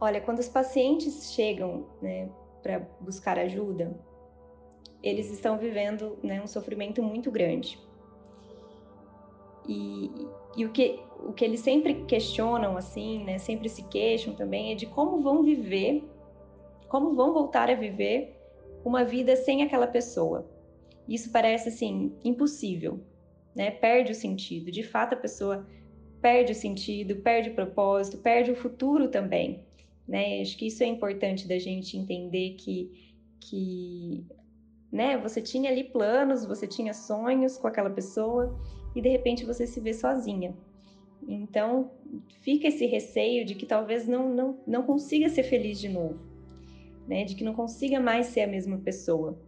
Olha, 0.01 0.21
quando 0.21 0.41
os 0.41 0.49
pacientes 0.49 1.33
chegam 1.33 1.87
né, 2.03 2.29
para 2.63 2.81
buscar 3.01 3.39
ajuda, 3.39 3.97
eles 5.07 5.31
estão 5.31 5.59
vivendo 5.59 6.19
né, 6.23 6.43
um 6.43 6.47
sofrimento 6.47 7.03
muito 7.03 7.31
grande. 7.31 7.79
E, 9.69 10.11
e 10.57 10.65
o, 10.65 10.71
que, 10.71 11.01
o 11.19 11.33
que 11.33 11.45
eles 11.45 11.61
sempre 11.61 12.05
questionam, 12.05 12.77
assim, 12.77 13.25
né, 13.25 13.39
sempre 13.39 13.69
se 13.69 13.83
queixam 13.85 14.35
também, 14.35 14.73
é 14.73 14.75
de 14.75 14.87
como 14.87 15.21
vão 15.21 15.43
viver, 15.43 16.05
como 16.89 17.15
vão 17.15 17.33
voltar 17.33 17.69
a 17.71 17.75
viver 17.75 18.37
uma 18.85 19.05
vida 19.05 19.35
sem 19.37 19.63
aquela 19.63 19.87
pessoa. 19.87 20.49
Isso 21.09 21.31
parece, 21.31 21.69
assim, 21.69 22.13
impossível, 22.25 23.01
né? 23.55 23.71
Perde 23.71 24.13
o 24.13 24.15
sentido. 24.15 24.71
De 24.71 24.83
fato, 24.83 25.15
a 25.15 25.17
pessoa 25.17 25.67
perde 26.21 26.53
o 26.53 26.55
sentido, 26.55 27.17
perde 27.17 27.51
o 27.51 27.55
propósito, 27.55 28.19
perde 28.19 28.51
o 28.51 28.57
futuro 28.57 29.09
também, 29.09 29.61
né? 30.07 30.41
Acho 30.41 30.57
que 30.57 30.67
isso 30.67 30.83
é 30.83 30.87
importante 30.87 31.47
da 31.47 31.59
gente 31.59 31.97
entender 31.97 32.55
que, 32.55 33.15
que 33.41 34.25
né? 34.97 35.19
Você 35.19 35.43
tinha 35.43 35.71
ali 35.71 35.85
planos, 35.85 36.47
você 36.47 36.67
tinha 36.67 36.95
sonhos 36.95 37.59
com 37.59 37.69
aquela 37.69 37.91
pessoa 37.91 38.59
e 38.95 39.03
de 39.03 39.11
repente 39.11 39.45
você 39.45 39.67
se 39.67 39.79
vê 39.79 39.93
sozinha. 39.93 40.57
Então, 41.29 41.91
fica 42.41 42.69
esse 42.69 42.87
receio 42.87 43.45
de 43.45 43.55
que 43.55 43.67
talvez 43.67 44.09
não, 44.09 44.35
não, 44.35 44.59
não 44.67 44.83
consiga 44.85 45.29
ser 45.29 45.43
feliz 45.43 45.79
de 45.79 45.91
novo, 45.91 46.19
né? 47.07 47.25
De 47.25 47.35
que 47.35 47.45
não 47.45 47.53
consiga 47.53 48.01
mais 48.01 48.29
ser 48.29 48.41
a 48.41 48.47
mesma 48.47 48.79
pessoa. 48.79 49.39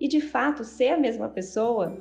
E 0.00 0.08
de 0.08 0.20
fato, 0.20 0.64
ser 0.64 0.88
a 0.88 0.98
mesma 0.98 1.28
pessoa 1.28 1.96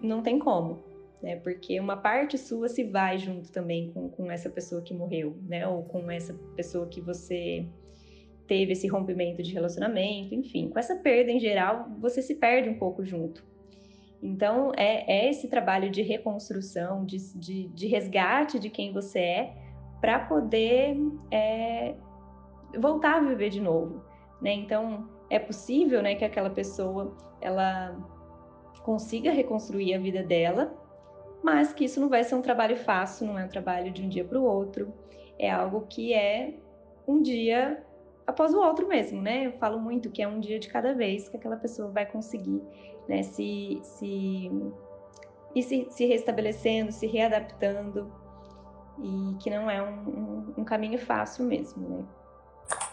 não 0.00 0.22
tem 0.22 0.38
como, 0.38 0.78
né? 1.20 1.34
Porque 1.36 1.80
uma 1.80 1.96
parte 1.96 2.38
sua 2.38 2.68
se 2.68 2.84
vai 2.84 3.18
junto 3.18 3.50
também 3.50 3.90
com, 3.90 4.08
com 4.10 4.30
essa 4.30 4.48
pessoa 4.48 4.80
que 4.80 4.94
morreu, 4.94 5.36
né? 5.42 5.66
Ou 5.66 5.82
com 5.82 6.08
essa 6.08 6.34
pessoa 6.54 6.86
que 6.86 7.00
você 7.00 7.66
teve 8.48 8.72
esse 8.72 8.88
rompimento 8.88 9.42
de 9.42 9.52
relacionamento, 9.52 10.34
enfim, 10.34 10.70
com 10.70 10.78
essa 10.78 10.96
perda 10.96 11.30
em 11.30 11.38
geral, 11.38 11.86
você 12.00 12.22
se 12.22 12.34
perde 12.34 12.68
um 12.68 12.78
pouco 12.78 13.04
junto. 13.04 13.46
Então, 14.20 14.72
é, 14.76 15.26
é 15.26 15.30
esse 15.30 15.48
trabalho 15.48 15.90
de 15.90 16.02
reconstrução, 16.02 17.04
de, 17.04 17.18
de, 17.38 17.68
de, 17.68 17.86
resgate 17.86 18.58
de 18.58 18.68
quem 18.68 18.92
você 18.92 19.18
é, 19.20 19.54
para 20.00 20.18
poder 20.18 20.96
é, 21.30 21.94
voltar 22.76 23.18
a 23.18 23.20
viver 23.20 23.50
de 23.50 23.60
novo. 23.60 24.02
Né? 24.40 24.52
Então, 24.54 25.08
é 25.30 25.38
possível 25.38 26.02
né, 26.02 26.16
que 26.16 26.24
aquela 26.24 26.50
pessoa 26.50 27.16
ela 27.40 27.96
consiga 28.82 29.30
reconstruir 29.30 29.94
a 29.94 29.98
vida 29.98 30.22
dela, 30.22 30.74
mas 31.44 31.72
que 31.72 31.84
isso 31.84 32.00
não 32.00 32.08
vai 32.08 32.24
ser 32.24 32.34
um 32.34 32.42
trabalho 32.42 32.76
fácil, 32.76 33.26
não 33.26 33.38
é 33.38 33.44
um 33.44 33.48
trabalho 33.48 33.92
de 33.92 34.02
um 34.02 34.08
dia 34.08 34.24
para 34.24 34.40
o 34.40 34.42
outro, 34.42 34.92
é 35.38 35.48
algo 35.48 35.82
que 35.82 36.12
é 36.12 36.54
um 37.06 37.22
dia 37.22 37.84
após 38.28 38.52
o 38.52 38.60
outro 38.60 38.86
mesmo, 38.86 39.22
né? 39.22 39.46
Eu 39.46 39.52
falo 39.52 39.80
muito 39.80 40.10
que 40.10 40.22
é 40.22 40.28
um 40.28 40.38
dia 40.38 40.58
de 40.60 40.68
cada 40.68 40.92
vez 40.92 41.30
que 41.30 41.36
aquela 41.38 41.56
pessoa 41.56 41.90
vai 41.90 42.04
conseguir, 42.04 42.62
né, 43.08 43.22
se, 43.22 43.80
se, 43.82 44.50
ir 45.54 45.62
se, 45.62 45.88
se 45.90 46.06
restabelecendo, 46.06 46.92
se 46.92 47.06
readaptando, 47.06 48.12
e 48.98 49.34
que 49.42 49.48
não 49.48 49.70
é 49.70 49.80
um, 49.82 49.94
um, 49.94 50.54
um 50.58 50.64
caminho 50.64 50.98
fácil 50.98 51.46
mesmo, 51.46 51.88
né? 51.88 52.04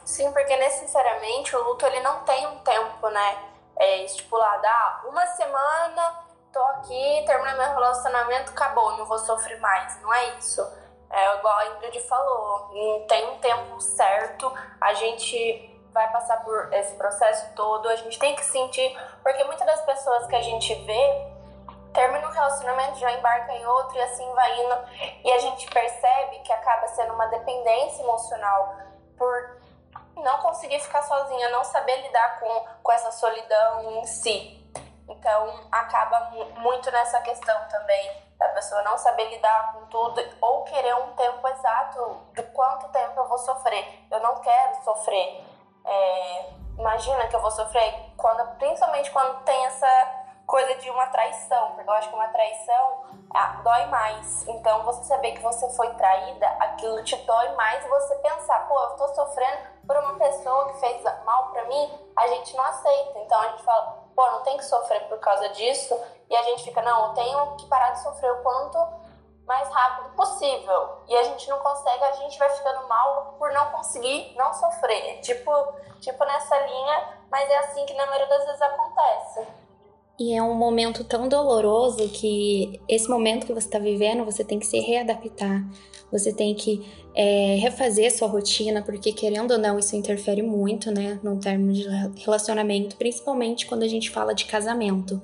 Sim, 0.06 0.32
porque 0.32 0.56
necessariamente 0.56 1.54
o 1.54 1.64
luto 1.66 1.86
ele 1.86 2.00
não 2.00 2.24
tem 2.24 2.48
um 2.48 2.60
tempo, 2.60 3.10
né? 3.10 3.38
É 3.78 4.06
estipulado, 4.06 4.66
ah, 4.66 5.04
uma 5.10 5.26
semana 5.28 6.24
tô 6.54 6.62
aqui, 6.62 7.24
terminei 7.28 7.54
meu 7.56 7.74
relacionamento, 7.74 8.52
acabou, 8.52 8.96
não 8.96 9.06
vou 9.06 9.20
sofrer 9.20 9.60
mais. 9.60 10.02
Não 10.02 10.14
é 10.14 10.38
isso. 10.38 10.66
É 11.16 11.38
igual 11.38 11.58
a 11.58 11.68
Ingrid 11.68 11.98
falou, 12.02 12.72
não 12.74 13.08
tem 13.08 13.26
um 13.30 13.38
tempo 13.38 13.80
certo, 13.80 14.54
a 14.82 14.94
gente 14.96 15.72
vai 15.94 16.12
passar 16.12 16.44
por 16.44 16.74
esse 16.74 16.94
processo 16.96 17.56
todo, 17.56 17.88
a 17.88 17.96
gente 17.96 18.20
tem 18.20 18.36
que 18.36 18.44
sentir, 18.44 18.94
porque 19.24 19.42
muitas 19.46 19.66
das 19.66 19.80
pessoas 19.86 20.28
que 20.28 20.36
a 20.36 20.42
gente 20.42 20.76
vê 20.84 21.32
termina 21.94 22.28
um 22.28 22.32
relacionamento, 22.32 23.00
já 23.00 23.10
embarca 23.14 23.54
em 23.54 23.66
outro 23.66 23.96
e 23.96 24.02
assim 24.02 24.30
vai 24.34 24.60
indo, 24.60 24.78
e 25.24 25.32
a 25.32 25.40
gente 25.40 25.70
percebe 25.70 26.40
que 26.40 26.52
acaba 26.52 26.86
sendo 26.90 27.14
uma 27.14 27.28
dependência 27.28 28.04
emocional 28.04 28.76
por 29.18 29.62
não 30.18 30.40
conseguir 30.40 30.82
ficar 30.82 31.02
sozinha, 31.04 31.48
não 31.48 31.64
saber 31.64 31.96
lidar 32.02 32.42
com, 32.42 32.66
com 32.84 32.92
essa 32.92 33.14
solidão 33.14 33.90
em 33.92 34.06
si. 34.06 34.70
Então, 35.08 35.68
acaba 35.72 36.32
muito 36.58 36.92
nessa 36.92 37.22
questão 37.22 37.58
também 37.70 38.25
da 38.48 38.54
pessoa 38.54 38.82
não 38.84 38.98
saber 38.98 39.30
lidar 39.30 39.74
com 39.74 39.86
tudo 39.88 40.22
ou 40.42 40.64
querer 40.64 40.96
um 40.96 41.14
tempo 41.14 41.48
exato 41.48 42.18
de 42.34 42.44
quanto 42.44 42.88
tempo 42.90 43.20
eu 43.20 43.28
vou 43.28 43.38
sofrer. 43.40 44.06
Eu 44.12 44.20
não 44.20 44.36
quero 44.36 44.84
sofrer. 44.84 45.44
É, 45.84 46.50
imagina 46.78 47.28
que 47.28 47.36
eu 47.36 47.42
vou 47.42 47.52
sofrer 47.52 48.14
quando, 48.18 48.58
principalmente 48.58 49.12
quando 49.12 49.44
tem 49.44 49.66
essa 49.66 49.88
coisa 50.46 50.76
de 50.76 50.90
uma 50.90 51.08
traição, 51.08 51.72
porque 51.72 51.90
eu 51.90 51.94
acho 51.94 52.10
que 52.10 52.16
uma 52.16 52.28
traição 52.28 53.04
ah, 53.34 53.62
dói 53.64 53.86
mais. 53.88 54.48
Então, 54.48 54.84
você 54.84 55.04
saber 55.06 55.32
que 55.34 55.42
você 55.42 55.68
foi 55.76 55.94
traída, 55.96 56.48
aquilo 56.60 57.04
te 57.04 57.16
dói 57.18 57.50
mais 57.56 57.84
e 57.84 57.90
você 57.90 58.16
pensar, 58.16 58.68
pô, 58.68 58.80
eu 58.80 58.90
tô 58.92 59.08
sofrendo 59.10 59.58
por 59.86 59.98
uma 59.98 60.14
pessoa 60.18 60.72
que 60.72 60.80
fez 60.80 61.04
mal 61.26 61.52
para 61.52 61.66
mim, 61.66 62.12
a 62.16 62.28
gente 62.28 62.56
não 62.56 62.64
aceita. 62.64 63.20
Então, 63.20 63.40
a 63.40 63.50
gente 63.50 63.64
fala, 63.64 64.06
pô, 64.16 64.32
não 64.32 64.44
tem 64.44 64.58
que 64.58 64.66
sofrer 64.66 65.08
por 65.08 65.20
causa 65.20 65.50
disso. 65.50 66.00
E 66.30 66.36
a 66.36 66.44
gente 66.44 66.64
fica, 66.64 66.82
não, 66.82 67.08
eu 67.08 67.14
tenho 67.14 67.56
que 67.58 67.68
parar 67.68 67.92
de 67.92 68.02
sofrer 68.02 68.32
o 68.32 68.44
quanto 68.44 68.78
mais 69.46 69.70
rápido 69.70 70.16
possível. 70.16 70.90
E 71.08 71.16
a 71.16 71.24
gente 71.24 71.48
não 71.50 71.60
consegue, 71.60 72.04
a 72.04 72.12
gente 72.14 72.38
vai 72.40 72.50
ficando 72.50 72.88
mal 72.88 73.36
por 73.38 73.52
não 73.54 73.72
conseguir 73.72 74.34
não 74.36 74.54
sofrer. 74.54 75.20
Tipo, 75.22 75.52
tipo 76.00 76.26
nessa 76.26 76.58
linha, 76.58 77.10
mas 77.32 77.50
é 77.50 77.58
assim 77.60 77.86
que 77.86 77.94
na 77.94 78.06
maioria 78.08 78.28
das 78.28 78.46
vezes 78.46 78.62
acontece. 78.62 79.48
E 80.18 80.34
é 80.34 80.42
um 80.42 80.54
momento 80.54 81.04
tão 81.04 81.28
doloroso 81.28 82.08
que 82.10 82.80
esse 82.88 83.10
momento 83.10 83.46
que 83.46 83.54
você 83.54 83.68
está 83.68 83.80
vivendo, 83.80 84.24
você 84.24 84.46
tem 84.46 84.58
que 84.58 84.66
se 84.66 84.80
readaptar. 84.80 85.62
Você 86.10 86.32
tem 86.32 86.56
que 86.56 86.90
é, 87.14 87.56
refazer 87.56 88.16
sua 88.16 88.28
rotina, 88.28 88.82
porque 88.82 89.12
querendo 89.12 89.52
ou 89.52 89.58
não, 89.58 89.78
isso 89.78 89.96
interfere 89.96 90.42
muito, 90.42 90.90
né, 90.90 91.20
no 91.22 91.38
término 91.38 91.74
de 91.74 91.86
relacionamento, 92.24 92.96
principalmente 92.96 93.66
quando 93.66 93.84
a 93.84 93.88
gente 93.88 94.10
fala 94.10 94.34
de 94.34 94.46
casamento. 94.46 95.22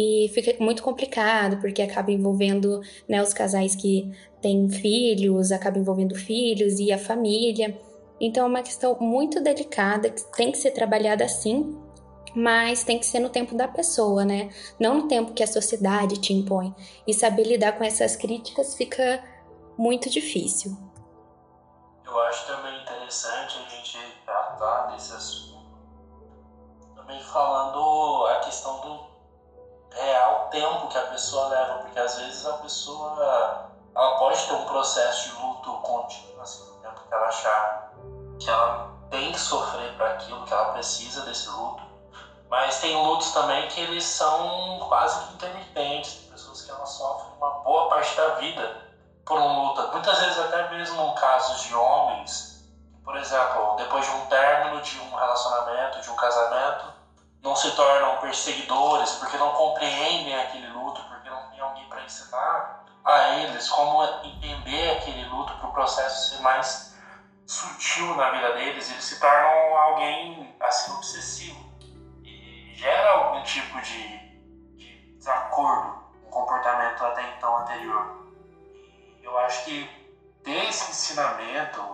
E 0.00 0.28
fica 0.28 0.54
muito 0.62 0.80
complicado, 0.80 1.60
porque 1.60 1.82
acaba 1.82 2.12
envolvendo 2.12 2.80
né, 3.08 3.20
os 3.20 3.34
casais 3.34 3.74
que 3.74 4.08
têm 4.40 4.70
filhos, 4.70 5.50
acaba 5.50 5.76
envolvendo 5.76 6.14
filhos 6.14 6.78
e 6.78 6.92
a 6.92 6.96
família. 6.96 7.76
Então 8.20 8.44
é 8.44 8.48
uma 8.48 8.62
questão 8.62 8.96
muito 9.00 9.40
delicada 9.40 10.08
que 10.08 10.22
tem 10.36 10.52
que 10.52 10.58
ser 10.58 10.70
trabalhada 10.70 11.24
assim, 11.24 11.76
mas 12.32 12.84
tem 12.84 12.96
que 13.00 13.06
ser 13.06 13.18
no 13.18 13.28
tempo 13.28 13.56
da 13.56 13.66
pessoa, 13.66 14.24
né? 14.24 14.50
Não 14.78 14.98
no 14.98 15.08
tempo 15.08 15.32
que 15.32 15.42
a 15.42 15.48
sociedade 15.48 16.20
te 16.20 16.32
impõe. 16.32 16.72
E 17.04 17.12
saber 17.12 17.42
lidar 17.42 17.72
com 17.72 17.82
essas 17.82 18.14
críticas 18.14 18.76
fica 18.76 19.20
muito 19.76 20.08
difícil. 20.08 20.78
Eu 22.06 22.20
acho 22.20 22.46
também 22.46 22.82
interessante 22.82 23.58
a 23.66 23.68
gente 23.68 23.98
tratar 24.24 24.92
desse 24.92 25.12
assunto, 25.12 25.58
também 26.94 27.20
falando 27.20 28.26
a 28.28 28.36
questão 28.44 28.80
do 28.80 29.07
real 29.90 30.48
tempo 30.50 30.88
que 30.88 30.98
a 30.98 31.06
pessoa 31.06 31.48
leva, 31.48 31.78
porque 31.78 31.98
às 31.98 32.16
vezes 32.16 32.46
a 32.46 32.54
pessoa 32.54 33.70
ela 33.94 34.18
pode 34.18 34.46
ter 34.46 34.52
um 34.54 34.66
processo 34.66 35.30
de 35.30 35.42
luto 35.42 35.72
contínuo, 35.78 36.40
assim, 36.40 36.64
no 36.66 36.80
tempo 36.80 37.00
que 37.06 37.14
ela 37.14 37.26
achar 37.26 37.92
que 38.38 38.48
ela 38.48 38.96
tem 39.10 39.32
que 39.32 39.40
sofrer 39.40 39.96
para 39.96 40.10
aquilo, 40.10 40.44
que 40.44 40.52
ela 40.52 40.72
precisa 40.72 41.22
desse 41.22 41.48
luto, 41.48 41.82
mas 42.48 42.78
tem 42.78 42.96
lutos 42.96 43.32
também 43.32 43.66
que 43.68 43.80
eles 43.80 44.04
são 44.04 44.78
quase 44.88 45.26
que 45.26 45.34
intermitentes, 45.34 46.14
tem 46.14 46.30
pessoas 46.30 46.62
que 46.62 46.70
elas 46.70 46.88
sofrem 46.90 47.32
uma 47.36 47.50
boa 47.60 47.88
parte 47.88 48.16
da 48.16 48.28
vida 48.36 48.88
por 49.24 49.38
um 49.38 49.66
luto. 49.66 49.88
Muitas 49.92 50.18
vezes 50.18 50.38
até 50.38 50.68
mesmo 50.70 51.14
casos 51.14 51.62
de 51.62 51.74
homens, 51.74 52.64
por 53.04 53.16
exemplo, 53.16 53.76
depois 53.76 54.04
de 54.04 54.10
um 54.12 54.26
término 54.26 54.80
de 54.80 54.98
um 54.98 55.14
relacionamento, 55.14 56.00
de 56.00 56.10
um 56.10 56.16
casamento, 56.16 56.97
não 57.42 57.54
se 57.54 57.70
tornam 57.72 58.16
perseguidores 58.18 59.12
porque 59.12 59.36
não 59.36 59.52
compreendem 59.52 60.34
aquele 60.36 60.68
luto, 60.68 61.02
porque 61.04 61.28
não 61.28 61.48
tem 61.50 61.60
alguém 61.60 61.88
para 61.88 62.02
ensinar 62.02 62.84
a 63.04 63.28
eles 63.36 63.68
como 63.68 64.02
entender 64.24 64.90
aquele 64.90 65.24
luto 65.28 65.54
para 65.54 65.68
o 65.68 65.72
processo 65.72 66.30
ser 66.30 66.42
mais 66.42 66.92
sutil 67.46 68.14
na 68.16 68.30
vida 68.30 68.52
deles, 68.52 68.90
eles 68.90 69.04
se 69.04 69.18
tornam 69.18 69.76
alguém 69.76 70.54
assim 70.60 70.92
obsessivo 70.92 71.68
gera 72.78 73.10
algum 73.10 73.42
tipo 73.42 73.80
de, 73.80 74.18
de 74.76 74.96
desacordo 75.16 75.98
com 76.22 76.28
o 76.28 76.30
comportamento 76.30 77.04
até 77.04 77.28
então 77.34 77.58
anterior. 77.58 78.22
E 79.20 79.24
eu 79.24 79.36
acho 79.38 79.64
que 79.64 80.08
ter 80.44 80.68
esse 80.68 80.88
ensinamento 80.88 81.84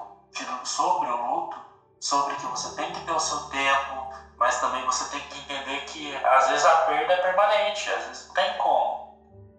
sobre 0.65 1.09
o 1.09 1.17
luto, 1.17 1.57
sobre 1.99 2.35
que 2.37 2.45
você 2.45 2.75
tem 2.77 2.93
que 2.93 3.01
ter 3.01 3.13
o 3.13 3.19
seu 3.19 3.49
tempo, 3.49 4.11
mas 4.39 4.61
também 4.61 4.85
você 4.87 5.05
tem 5.11 5.21
que 5.29 5.39
entender 5.39 5.85
que 5.85 6.17
às 6.25 6.49
vezes 6.49 6.65
a 6.65 6.77
perda 6.83 7.13
é 7.13 7.17
permanente, 7.19 7.91
às 7.91 8.07
vezes 8.07 8.27
não 8.29 8.35
tem 8.35 8.53
como. 8.59 9.05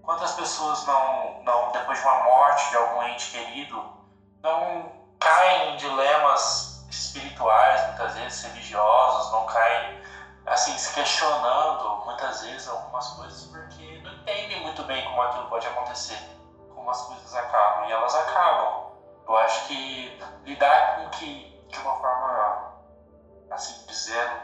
Quantas 0.01 0.33
pessoas 0.33 0.85
não, 0.85 1.41
não 1.43 1.71
depois 1.71 1.99
de 1.99 2.05
uma 2.05 2.23
morte 2.23 2.69
de 2.69 2.75
algum 2.75 3.03
ente 3.03 3.31
querido, 3.31 3.83
não 4.43 4.91
caem 5.19 5.73
em 5.73 5.77
dilemas 5.77 6.85
espirituais, 6.89 7.87
muitas 7.87 8.13
vezes 8.13 8.43
religiosos, 8.43 9.31
não 9.31 9.45
caem 9.45 9.99
assim, 10.45 10.77
se 10.77 10.93
questionando 10.93 12.05
muitas 12.05 12.41
vezes 12.41 12.67
algumas 12.67 13.07
coisas 13.09 13.43
porque 13.45 13.99
não 14.03 14.13
entendem 14.13 14.61
muito 14.61 14.83
bem 14.83 15.03
como 15.05 15.21
aquilo 15.21 15.47
pode 15.47 15.67
acontecer, 15.67 16.19
como 16.73 16.89
as 16.89 17.01
coisas 17.01 17.35
acabam. 17.35 17.85
E 17.87 17.91
elas 17.91 18.13
acabam. 18.15 18.91
Eu 19.27 19.37
acho 19.37 19.67
que 19.67 20.21
lidar 20.43 20.95
com 20.95 21.09
que, 21.09 21.59
de 21.67 21.79
uma 21.79 21.95
forma, 21.95 22.73
assim 23.49 23.85
dizendo, 23.87 24.39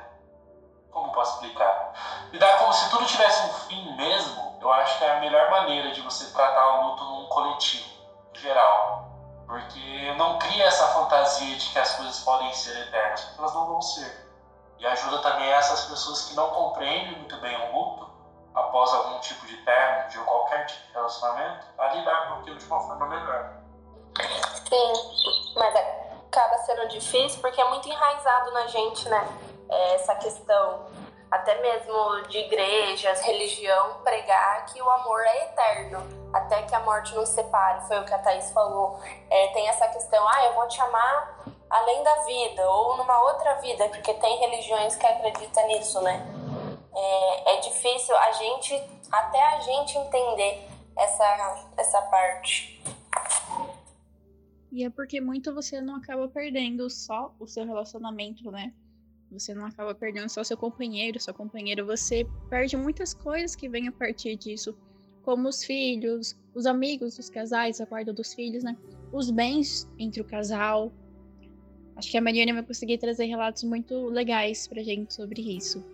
como 0.92 1.12
posso 1.12 1.36
explicar? 1.36 1.94
Lidar 2.32 2.60
como 2.60 2.74
se 2.74 2.90
tudo 2.90 3.06
tivesse 3.06 3.46
um 3.48 3.54
fim 3.54 3.96
mesmo, 3.96 4.58
eu 4.62 4.72
acho 4.72 4.98
que 4.98 5.04
é 5.04 5.18
a 5.18 5.20
melhor 5.20 5.50
maneira 5.50 5.92
de 5.92 6.02
você 6.02 6.32
tratar 6.32 6.68
o 6.68 6.90
luto 6.90 7.04
num 7.04 7.26
coletivo, 7.28 7.90
em 8.36 8.40
geral. 8.40 9.10
Porque 9.48 10.14
não 10.18 10.38
cria 10.38 10.66
essa 10.66 10.88
fantasia 10.88 11.58
de 11.58 11.70
que 11.70 11.80
as 11.80 11.96
coisas 11.96 12.20
podem 12.20 12.54
ser 12.54 12.88
eternas, 12.88 13.22
porque 13.22 13.40
elas 13.40 13.54
não 13.54 13.66
vão 13.66 13.82
ser. 13.82 14.30
E 14.80 14.86
ajuda 14.86 15.20
também 15.20 15.52
essas 15.52 15.86
pessoas 15.86 16.24
que 16.24 16.36
não 16.36 16.50
compreendem 16.50 17.18
muito 17.18 17.36
bem 17.38 17.56
o 17.70 17.78
luto 17.78 18.10
após 18.56 18.94
algum 18.94 19.20
tipo 19.20 19.46
de 19.46 19.58
término, 19.58 20.10
de 20.10 20.18
qualquer 20.20 20.66
tipo 20.66 20.88
de 20.88 20.94
relacionamento, 20.94 21.66
a 21.78 21.88
lidar 21.94 22.28
com 22.28 22.34
aquilo 22.36 22.58
de 22.58 22.66
uma 22.66 22.80
forma 22.80 23.06
melhor. 23.08 23.52
Sim, 24.70 25.54
mas 25.56 25.76
acaba 25.76 26.58
sendo 26.60 26.88
difícil 26.88 27.42
porque 27.42 27.60
é 27.60 27.70
muito 27.70 27.88
enraizado 27.88 28.52
na 28.52 28.68
gente, 28.68 29.08
né? 29.10 29.51
É, 29.72 29.96
essa 29.96 30.14
questão, 30.16 30.86
até 31.32 31.62
mesmo 31.62 32.28
de 32.28 32.40
igrejas, 32.40 33.22
religião, 33.22 34.02
pregar 34.04 34.66
que 34.66 34.82
o 34.82 34.90
amor 34.90 35.22
é 35.22 35.46
eterno, 35.46 36.00
até 36.34 36.62
que 36.64 36.76
a 36.76 36.82
morte 36.82 37.16
nos 37.16 37.30
separe, 37.30 37.88
foi 37.88 38.00
o 38.00 38.06
que 38.06 38.14
a 38.14 38.20
Thaís 38.20 38.52
falou. 38.52 39.00
É, 39.30 39.48
tem 39.48 39.68
essa 39.70 39.88
questão, 39.88 40.28
ah, 40.28 40.46
eu 40.46 40.54
vou 40.54 40.68
te 40.68 40.82
amar 40.82 41.40
além 41.70 42.04
da 42.04 42.16
vida 42.24 42.70
ou 42.70 42.98
numa 42.98 43.24
outra 43.24 43.56
vida, 43.62 43.88
porque 43.88 44.14
tem 44.16 44.40
religiões 44.40 44.96
que 44.98 45.08
acreditam 45.08 45.66
nisso, 45.68 46.02
né? 46.02 46.22
É, 46.94 47.54
é 47.54 47.60
difícil 47.62 48.16
a 48.18 48.32
gente, 48.34 48.76
até 49.10 49.42
a 49.42 49.60
gente 49.62 49.98
entender 49.98 50.68
essa, 50.98 51.70
essa 51.78 52.02
parte. 52.04 52.84
E 54.72 54.86
é 54.86 54.90
porque 54.90 55.22
muito 55.22 55.54
você 55.54 55.82
não 55.82 55.96
acaba 55.96 56.28
perdendo 56.28 56.90
só 56.90 57.34
o 57.40 57.48
seu 57.48 57.66
relacionamento, 57.66 58.52
né? 58.52 58.74
Você 59.32 59.54
não 59.54 59.66
acaba 59.66 59.96
perdendo 59.96 60.30
só 60.30 60.44
seu 60.44 60.58
companheiro, 60.58 61.20
sua 61.20 61.34
companheira. 61.34 61.84
Você 61.84 62.28
perde 62.50 62.76
muitas 62.76 63.14
coisas 63.14 63.56
que 63.56 63.70
vêm 63.70 63.88
a 63.88 63.92
partir 63.92 64.36
disso, 64.36 64.76
como 65.24 65.48
os 65.48 65.64
filhos, 65.64 66.36
os 66.54 66.66
amigos 66.66 67.16
dos 67.16 67.30
casais, 67.30 67.80
a 67.80 67.86
guarda 67.86 68.12
dos 68.12 68.34
filhos, 68.34 68.64
né? 68.64 68.76
Os 69.12 69.32
bens 69.32 69.90
entre 69.98 70.22
o 70.22 70.26
casal, 70.26 70.92
Acho 72.02 72.10
que 72.10 72.18
a 72.18 72.22
Mariana 72.22 72.54
vai 72.54 72.64
conseguir 72.64 72.98
trazer 72.98 73.26
relatos 73.26 73.64
muito 73.64 74.08
legais 74.08 74.68
pra 74.68 74.82
gente 74.82 75.14
sobre 75.14 75.40
isso. 75.40 75.86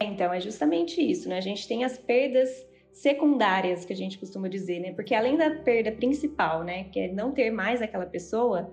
Então, 0.00 0.30
é 0.30 0.38
justamente 0.38 1.00
isso, 1.00 1.30
né? 1.30 1.38
A 1.38 1.40
gente 1.40 1.66
tem 1.66 1.82
as 1.82 1.96
perdas 1.96 2.66
secundárias 2.92 3.86
que 3.86 3.92
a 3.94 3.96
gente 3.96 4.18
costuma 4.18 4.48
dizer, 4.48 4.80
né? 4.80 4.92
Porque 4.92 5.14
além 5.14 5.38
da 5.38 5.50
perda 5.50 5.92
principal, 5.92 6.62
né, 6.62 6.84
que 6.84 7.00
é 7.00 7.08
não 7.10 7.32
ter 7.32 7.50
mais 7.50 7.80
aquela 7.80 8.04
pessoa, 8.04 8.70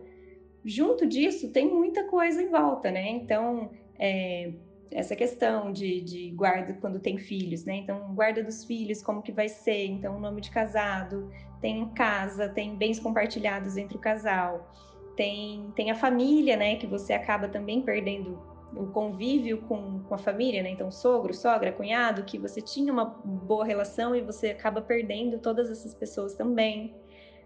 junto 0.63 1.05
disso 1.05 1.51
tem 1.51 1.69
muita 1.69 2.03
coisa 2.05 2.41
em 2.41 2.49
volta, 2.49 2.91
né? 2.91 3.09
Então, 3.09 3.71
é, 3.97 4.51
essa 4.91 5.15
questão 5.15 5.71
de, 5.71 6.01
de, 6.01 6.31
guarda 6.31 6.73
quando 6.81 6.99
tem 6.99 7.17
filhos, 7.17 7.65
né? 7.65 7.75
Então, 7.75 8.13
guarda 8.13 8.43
dos 8.43 8.63
filhos, 8.63 9.01
como 9.01 9.21
que 9.21 9.31
vai 9.31 9.47
ser? 9.47 9.85
Então, 9.85 10.17
o 10.17 10.19
nome 10.19 10.41
de 10.41 10.49
casado, 10.49 11.29
tem 11.61 11.87
casa, 11.89 12.49
tem 12.49 12.75
bens 12.75 12.99
compartilhados 12.99 13.77
entre 13.77 13.97
o 13.97 13.99
casal, 13.99 14.67
tem, 15.15 15.71
tem 15.75 15.91
a 15.91 15.95
família, 15.95 16.57
né? 16.57 16.75
Que 16.75 16.87
você 16.87 17.13
acaba 17.13 17.47
também 17.47 17.81
perdendo 17.81 18.39
o 18.75 18.87
convívio 18.87 19.59
com, 19.61 19.99
com 20.03 20.15
a 20.15 20.17
família, 20.17 20.63
né? 20.63 20.69
Então, 20.69 20.91
sogro, 20.91 21.33
sogra, 21.33 21.71
cunhado, 21.71 22.23
que 22.23 22.37
você 22.37 22.61
tinha 22.61 22.91
uma 22.91 23.05
boa 23.05 23.65
relação 23.65 24.15
e 24.15 24.21
você 24.21 24.49
acaba 24.49 24.81
perdendo 24.81 25.39
todas 25.39 25.69
essas 25.69 25.93
pessoas 25.93 26.35
também. 26.35 26.95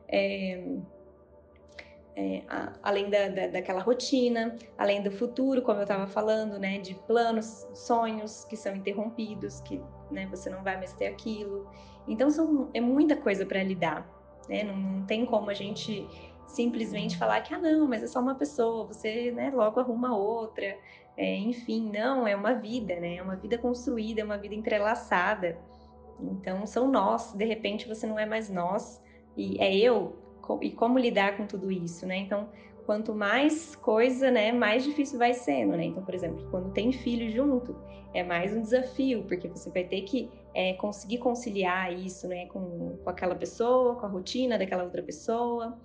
É, 0.08 0.64
é, 2.16 2.44
a, 2.48 2.74
além 2.84 3.10
da, 3.10 3.28
da, 3.30 3.48
daquela 3.48 3.82
rotina, 3.82 4.56
além 4.78 5.02
do 5.02 5.12
futuro, 5.12 5.62
como 5.62 5.80
eu 5.80 5.84
estava 5.84 6.08
falando, 6.08 6.60
né, 6.60 6.80
de 6.80 6.94
planos, 6.94 7.68
sonhos 7.74 8.46
que 8.46 8.56
são 8.56 8.76
interrompidos, 8.76 9.62
que 9.62 9.82
né, 10.12 10.28
você 10.28 10.50
não 10.50 10.64
vai 10.64 10.78
mais 10.78 10.94
ter 10.94 11.08
aquilo. 11.08 11.70
Então 12.08 12.30
são, 12.30 12.70
é 12.74 12.82
muita 12.82 13.16
coisa 13.16 13.46
para 13.46 13.64
lidar, 13.64 14.08
né? 14.48 14.64
Não, 14.64 14.76
não, 14.76 15.06
tem 15.06 15.26
como 15.26 15.50
a 15.50 15.54
gente 15.54 16.08
simplesmente 16.48 17.18
falar 17.18 17.42
que 17.42 17.54
ah 17.54 17.60
não, 17.60 17.88
mas 17.88 18.04
é 18.04 18.08
só 18.08 18.20
uma 18.20 18.36
pessoa, 18.36 18.86
você 18.86 19.32
né, 19.32 19.50
logo 19.54 19.80
arruma 19.80 20.16
outra, 20.16 20.78
é, 21.18 21.36
enfim, 21.38 21.92
não, 21.92 22.28
é 22.28 22.36
uma 22.36 22.54
vida, 22.54 23.00
né? 23.00 23.16
É 23.18 23.24
uma 23.24 23.36
vida 23.36 23.58
construída, 23.58 24.22
é 24.22 24.24
uma 24.24 24.38
vida 24.38 24.54
entrelaçada. 24.54 25.58
Então 26.20 26.66
são 26.68 26.92
nós, 26.92 27.34
de 27.34 27.46
repente 27.46 27.88
você 27.88 28.06
não 28.06 28.20
é 28.20 28.26
mais 28.26 28.50
nós 28.50 29.02
e 29.36 29.60
é 29.60 29.76
eu 29.76 30.23
e 30.62 30.72
como 30.72 31.00
lidar 31.00 31.38
com 31.38 31.46
tudo 31.46 31.72
isso, 31.72 32.06
né? 32.06 32.18
Então, 32.18 32.50
quanto 32.86 33.14
mais 33.14 33.76
coisa, 33.76 34.30
né, 34.30 34.52
mais 34.52 34.84
difícil 34.84 35.18
vai 35.18 35.34
sendo, 35.34 35.78
né? 35.78 35.86
Então, 35.86 36.04
por 36.04 36.14
exemplo, 36.14 36.48
quando 36.52 36.72
tem 36.72 36.92
filho 36.92 37.32
junto, 37.32 37.76
é 38.14 38.24
mais 38.24 38.56
um 38.56 38.62
desafio, 38.62 39.24
porque 39.24 39.48
você 39.48 39.70
vai 39.70 39.84
ter 39.84 40.02
que 40.02 40.30
é, 40.54 40.74
conseguir 40.74 41.18
conciliar 41.18 41.92
isso, 41.94 42.28
né, 42.28 42.46
com, 42.48 42.98
com 43.04 43.10
aquela 43.10 43.36
pessoa, 43.36 43.96
com 43.96 44.06
a 44.06 44.10
rotina 44.10 44.58
daquela 44.58 44.84
outra 44.84 45.02
pessoa. 45.02 45.78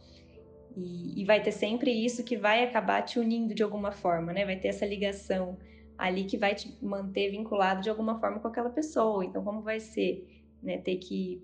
E, 0.76 1.22
e, 1.22 1.24
vai 1.24 1.42
ter 1.42 1.52
sempre 1.52 1.90
isso 1.90 2.22
que 2.22 2.36
vai 2.36 2.62
acabar 2.62 3.02
te 3.02 3.18
unindo 3.18 3.54
de 3.54 3.62
alguma 3.62 3.90
forma, 3.90 4.32
né? 4.32 4.44
Vai 4.44 4.56
ter 4.56 4.68
essa 4.68 4.86
ligação 4.86 5.56
ali 5.96 6.24
que 6.24 6.36
vai 6.36 6.54
te 6.54 6.78
manter 6.80 7.30
vinculado 7.30 7.80
de 7.80 7.90
alguma 7.90 8.20
forma 8.20 8.38
com 8.38 8.46
aquela 8.46 8.70
pessoa. 8.70 9.24
Então, 9.24 9.42
como 9.42 9.62
vai 9.62 9.80
ser, 9.80 10.24
né, 10.62 10.78
ter 10.78 10.96
que 10.96 11.42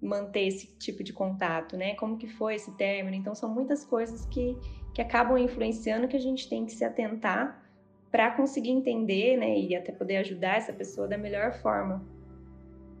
manter 0.00 0.46
esse 0.46 0.66
tipo 0.78 1.04
de 1.04 1.12
contato, 1.12 1.76
né? 1.76 1.94
Como 1.94 2.16
que 2.16 2.26
foi 2.26 2.54
esse 2.54 2.72
término? 2.76 3.16
Então 3.16 3.34
são 3.34 3.52
muitas 3.52 3.84
coisas 3.84 4.24
que, 4.26 4.56
que 4.94 5.02
acabam 5.02 5.36
influenciando 5.38 6.08
que 6.08 6.16
a 6.16 6.20
gente 6.20 6.48
tem 6.48 6.64
que 6.64 6.72
se 6.72 6.84
atentar 6.84 7.62
para 8.10 8.30
conseguir 8.30 8.70
entender, 8.70 9.36
né? 9.36 9.58
E 9.58 9.76
até 9.76 9.92
poder 9.92 10.16
ajudar 10.18 10.56
essa 10.56 10.72
pessoa 10.72 11.06
da 11.06 11.18
melhor 11.18 11.52
forma, 11.60 12.04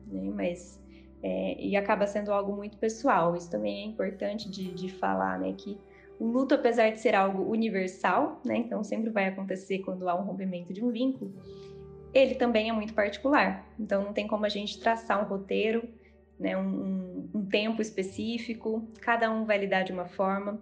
né? 0.06 0.30
Mas 0.34 0.80
é, 1.22 1.56
e 1.58 1.76
acaba 1.76 2.06
sendo 2.06 2.32
algo 2.32 2.54
muito 2.54 2.76
pessoal. 2.76 3.34
Isso 3.34 3.50
também 3.50 3.82
é 3.82 3.86
importante 3.86 4.50
de, 4.50 4.72
de 4.72 4.90
falar, 4.90 5.38
né? 5.38 5.54
Que 5.56 5.78
o 6.18 6.26
luto, 6.26 6.54
apesar 6.54 6.90
de 6.90 7.00
ser 7.00 7.14
algo 7.14 7.50
universal, 7.50 8.40
né? 8.44 8.58
Então 8.58 8.84
sempre 8.84 9.08
vai 9.08 9.26
acontecer 9.26 9.78
quando 9.78 10.08
há 10.08 10.14
um 10.14 10.24
rompimento 10.24 10.72
de 10.72 10.84
um 10.84 10.90
vínculo. 10.90 11.32
Ele 12.12 12.34
também 12.34 12.68
é 12.68 12.72
muito 12.72 12.92
particular. 12.92 13.66
Então 13.78 14.04
não 14.04 14.12
tem 14.12 14.26
como 14.26 14.44
a 14.44 14.48
gente 14.48 14.78
traçar 14.78 15.22
um 15.24 15.26
roteiro 15.26 15.88
né, 16.40 16.56
um, 16.56 17.30
um, 17.34 17.46
tempo 17.46 17.82
específico, 17.82 18.90
cada 19.02 19.30
um 19.30 19.44
vai 19.44 19.58
lidar 19.58 19.82
de 19.82 19.92
uma 19.92 20.06
forma, 20.06 20.58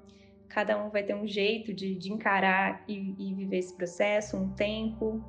cada 0.48 0.76
um 0.76 0.90
vai 0.90 1.04
ter 1.04 1.14
um 1.14 1.26
jeito 1.26 1.72
de, 1.72 1.94
de 1.94 2.12
encarar 2.12 2.82
e, 2.88 3.14
e 3.16 3.32
viver 3.32 3.58
esse 3.58 3.72
processo, 3.72 4.36
um 4.36 4.52
tempo, 4.54 5.24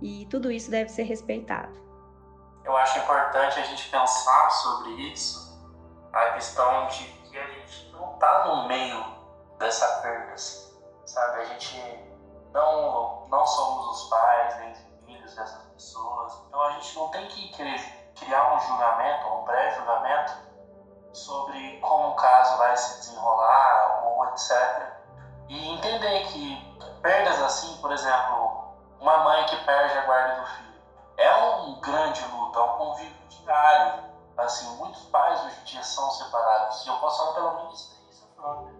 e 0.00 0.24
tudo 0.30 0.52
isso 0.52 0.70
deve 0.70 0.88
ser 0.88 1.02
respeitado. 1.02 1.82
Eu 2.64 2.76
acho 2.76 3.00
importante 3.00 3.58
a 3.58 3.62
gente 3.64 3.90
pensar 3.90 4.50
sobre 4.50 4.92
isso, 5.12 5.60
a 6.12 6.30
questão 6.34 6.86
de 6.86 7.04
que 7.28 7.36
a 7.36 7.46
gente 7.48 7.90
não 7.90 8.14
está 8.14 8.46
no 8.46 8.68
meio 8.68 9.04
dessa 9.58 10.00
perda, 10.00 10.36
sabe? 10.36 11.40
A 11.40 11.44
gente 11.46 11.76
não, 12.54 13.26
não 13.28 13.44
somos 13.44 14.02
os 14.02 14.08
pais 14.08 14.58
nem 14.60 14.74
filhos 15.06 15.34
dessas 15.34 15.64
pessoas, 15.72 16.44
então 16.46 16.62
a 16.62 16.70
gente 16.72 16.94
não 16.94 17.08
tem 17.08 17.26
que 17.26 17.48
querer 17.56 18.01
criar 18.16 18.54
um 18.54 18.60
julgamento, 18.60 19.28
um 19.28 19.44
pré-julgamento 19.44 20.32
sobre 21.12 21.78
como 21.80 22.10
o 22.10 22.14
caso 22.14 22.56
vai 22.58 22.76
se 22.76 22.98
desenrolar 22.98 24.02
ou 24.04 24.24
etc. 24.26 24.92
E 25.48 25.74
entender 25.74 26.26
que 26.28 26.78
perdas 27.02 27.40
assim, 27.42 27.76
por 27.78 27.92
exemplo, 27.92 28.72
uma 29.00 29.18
mãe 29.18 29.44
que 29.46 29.56
perde 29.64 29.98
a 29.98 30.06
guarda 30.06 30.40
do 30.40 30.46
filho, 30.46 30.82
é 31.16 31.36
um 31.36 31.80
grande 31.80 32.24
luto, 32.26 32.58
é 32.58 32.62
um 32.62 32.76
convívio 32.78 33.28
diário. 33.28 34.12
Assim, 34.36 34.76
muitos 34.76 35.02
pais 35.04 35.44
hoje 35.44 35.60
em 35.60 35.64
dia 35.64 35.82
são 35.82 36.10
separados. 36.10 36.84
E 36.84 36.88
eu 36.88 36.96
posso 36.96 37.18
falar 37.18 37.34
pela 37.34 37.54
minha 37.54 37.72
experiência 37.72 38.26
própria. 38.34 38.72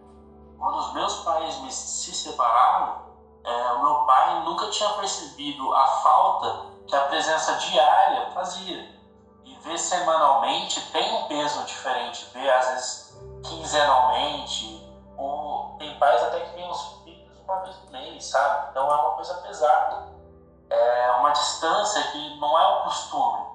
Quando 0.58 0.78
os 0.78 0.94
meus 0.94 1.16
pais 1.24 1.58
me, 1.58 1.70
se 1.70 2.14
separaram, 2.14 3.02
é, 3.44 3.72
o 3.72 3.82
meu 3.82 4.06
pai 4.06 4.40
nunca 4.44 4.70
tinha 4.70 4.88
percebido 4.94 5.74
a 5.74 5.86
falta 5.86 6.66
que 6.86 6.96
a 6.96 7.06
presença 7.06 7.54
diária 7.54 8.30
fazia 8.30 8.91
ver 9.62 9.78
semanalmente 9.78 10.80
tem 10.92 11.14
um 11.14 11.28
peso 11.28 11.64
diferente, 11.64 12.24
ver 12.32 12.50
às 12.50 12.68
vezes 12.68 13.18
quinzenalmente, 13.44 14.82
ou 15.16 15.76
tem 15.78 15.98
pais 15.98 16.22
até 16.22 16.40
que 16.40 16.54
vêm 16.54 16.68
os 16.68 17.02
filhos 17.04 17.38
uma 17.40 17.60
vez 17.60 17.76
por 17.76 17.90
mês, 17.90 18.24
sabe? 18.24 18.70
Então 18.70 18.90
é 18.90 18.94
uma 18.94 19.14
coisa 19.14 19.34
pesada. 19.34 20.12
É 20.70 21.10
uma 21.12 21.30
distância 21.30 22.02
que 22.10 22.38
não 22.38 22.58
é 22.58 22.66
o 22.66 22.82
costume. 22.84 23.52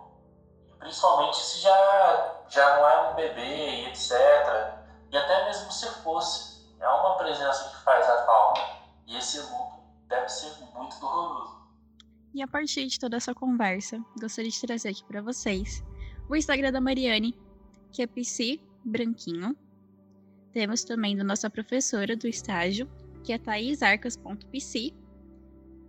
Principalmente 0.79 1.37
se 1.37 1.59
já, 1.59 2.35
já 2.47 2.77
não 2.77 2.87
é 2.87 3.09
um 3.09 3.15
bebê 3.15 3.41
e 3.41 3.87
etc. 3.87 4.11
E 5.09 5.17
até 5.17 5.45
mesmo 5.45 5.71
se 5.71 5.87
fosse. 6.03 6.57
É 6.79 6.87
uma 6.87 7.15
presença 7.15 7.69
que 7.69 7.83
faz 7.83 8.07
a 8.07 8.25
falta. 8.25 8.61
E 9.07 9.17
esse 9.17 9.39
luto 9.39 9.79
deve 10.07 10.29
ser 10.29 10.55
muito 10.73 10.99
doloroso. 10.99 11.56
E 12.37 12.41
a 12.43 12.47
partir 12.47 12.85
de 12.85 12.99
toda 12.99 13.17
essa 13.17 13.33
conversa, 13.33 13.99
gostaria 14.21 14.51
de 14.51 14.61
trazer 14.61 14.89
aqui 14.89 15.03
para 15.05 15.23
vocês 15.23 15.83
o 16.29 16.35
Instagram 16.35 16.71
da 16.71 16.79
Mariane, 16.79 17.35
que 17.91 18.03
é 18.03 18.05
PC 18.05 18.59
Branquinho. 18.85 19.57
Temos 20.53 20.83
também 20.83 21.17
da 21.17 21.23
nossa 21.23 21.49
professora 21.49 22.15
do 22.15 22.27
estágio, 22.27 22.87
que 23.23 23.33
é 23.33 23.39
thaisarcas.pc. 23.39 24.93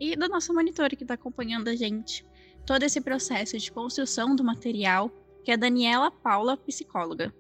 E 0.01 0.17
da 0.17 0.27
nossa 0.27 0.51
monitora 0.55 0.97
que 0.97 1.05
está 1.05 1.13
acompanhando 1.13 1.69
a 1.69 1.77
gente 1.77 2.25
todo 2.65 2.83
esse 2.83 3.03
processo 3.03 3.59
de 3.59 3.71
construção 3.71 4.35
do 4.35 4.43
material, 4.43 5.11
que 5.45 5.53
é 5.53 5.57
Daniela 5.59 6.11
Paula, 6.11 6.57
psicóloga. 6.57 7.31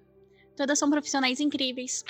Todas 0.55 0.79
são 0.79 0.90
profissionais 0.90 1.40
incríveis. 1.40 2.05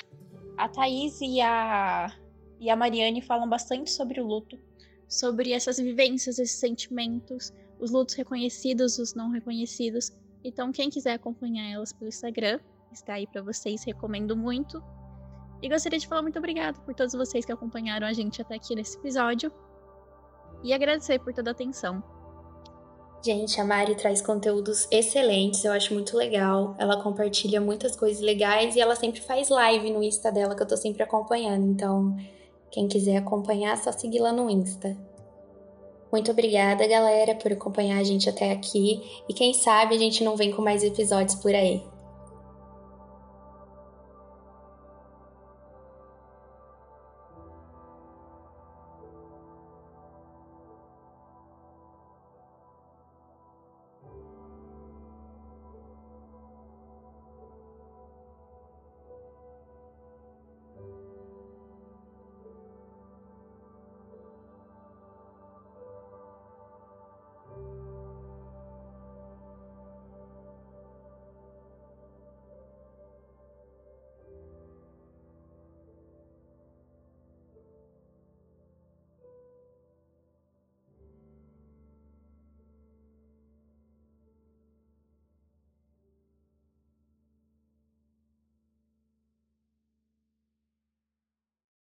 A 0.57 0.69
Thaís 0.69 1.21
e 1.21 1.41
a, 1.41 2.13
e 2.59 2.69
a 2.69 2.75
Mariane 2.75 3.23
falam 3.23 3.49
bastante 3.49 3.89
sobre 3.89 4.21
o 4.21 4.27
luto, 4.27 4.59
sobre 5.09 5.53
essas 5.53 5.79
vivências, 5.79 6.39
esses 6.39 6.59
sentimentos, 6.59 7.53
os 7.81 7.91
lutos 7.91 8.15
reconhecidos, 8.15 8.99
os 8.99 9.15
não 9.15 9.31
reconhecidos, 9.31 10.13
então, 10.45 10.71
quem 10.73 10.89
quiser 10.89 11.15
acompanhar 11.15 11.71
elas 11.71 11.93
pelo 11.93 12.09
Instagram, 12.09 12.61
está 12.93 13.15
aí 13.15 13.27
para 13.27 13.43
vocês, 13.43 13.85
recomendo 13.85 14.37
muito. 14.37 14.83
E 15.61 15.69
gostaria 15.69 15.99
de 15.99 16.07
falar 16.07 16.23
muito 16.23 16.39
obrigado 16.39 16.81
por 16.85 16.95
todos 16.95 17.13
vocês 17.13 17.45
que 17.45 17.53
acompanharam 17.53 18.07
a 18.07 18.13
gente 18.13 18.41
até 18.41 18.55
aqui 18.55 18.75
nesse 18.75 18.97
episódio. 18.97 19.53
E 20.63 20.73
agradecer 20.73 21.19
por 21.19 21.33
toda 21.33 21.51
a 21.51 21.53
atenção. 21.53 22.03
Gente, 23.25 23.61
a 23.61 23.65
Mari 23.65 23.97
traz 23.97 24.23
conteúdos 24.23 24.87
excelentes, 24.93 25.65
eu 25.65 25.73
acho 25.73 25.93
muito 25.93 26.17
legal. 26.17 26.77
Ela 26.79 27.03
compartilha 27.03 27.61
muitas 27.61 27.97
coisas 27.97 28.23
legais 28.23 28.77
e 28.77 28.81
ela 28.81 28.95
sempre 28.95 29.21
faz 29.21 29.49
live 29.49 29.91
no 29.91 30.03
Insta 30.05 30.31
dela 30.31 30.55
que 30.55 30.63
eu 30.63 30.69
tô 30.69 30.77
sempre 30.77 31.03
acompanhando. 31.03 31.67
Então, 31.67 32.17
quem 32.71 32.89
quiser 32.89 33.17
acompanhar, 33.17 33.77
só 33.77 33.93
seguir 33.93 34.21
lá 34.21 34.33
no 34.33 34.49
Insta. 34.51 34.97
Muito 36.11 36.31
obrigada, 36.31 36.87
galera, 36.87 37.35
por 37.35 37.53
acompanhar 37.53 37.99
a 37.99 38.05
gente 38.05 38.29
até 38.29 38.51
aqui. 38.51 39.03
E 39.29 39.35
quem 39.35 39.53
sabe 39.53 39.95
a 39.95 39.99
gente 39.99 40.25
não 40.25 40.37
vem 40.37 40.51
com 40.51 40.63
mais 40.63 40.83
episódios 40.83 41.35
por 41.35 41.55
aí. 41.55 41.83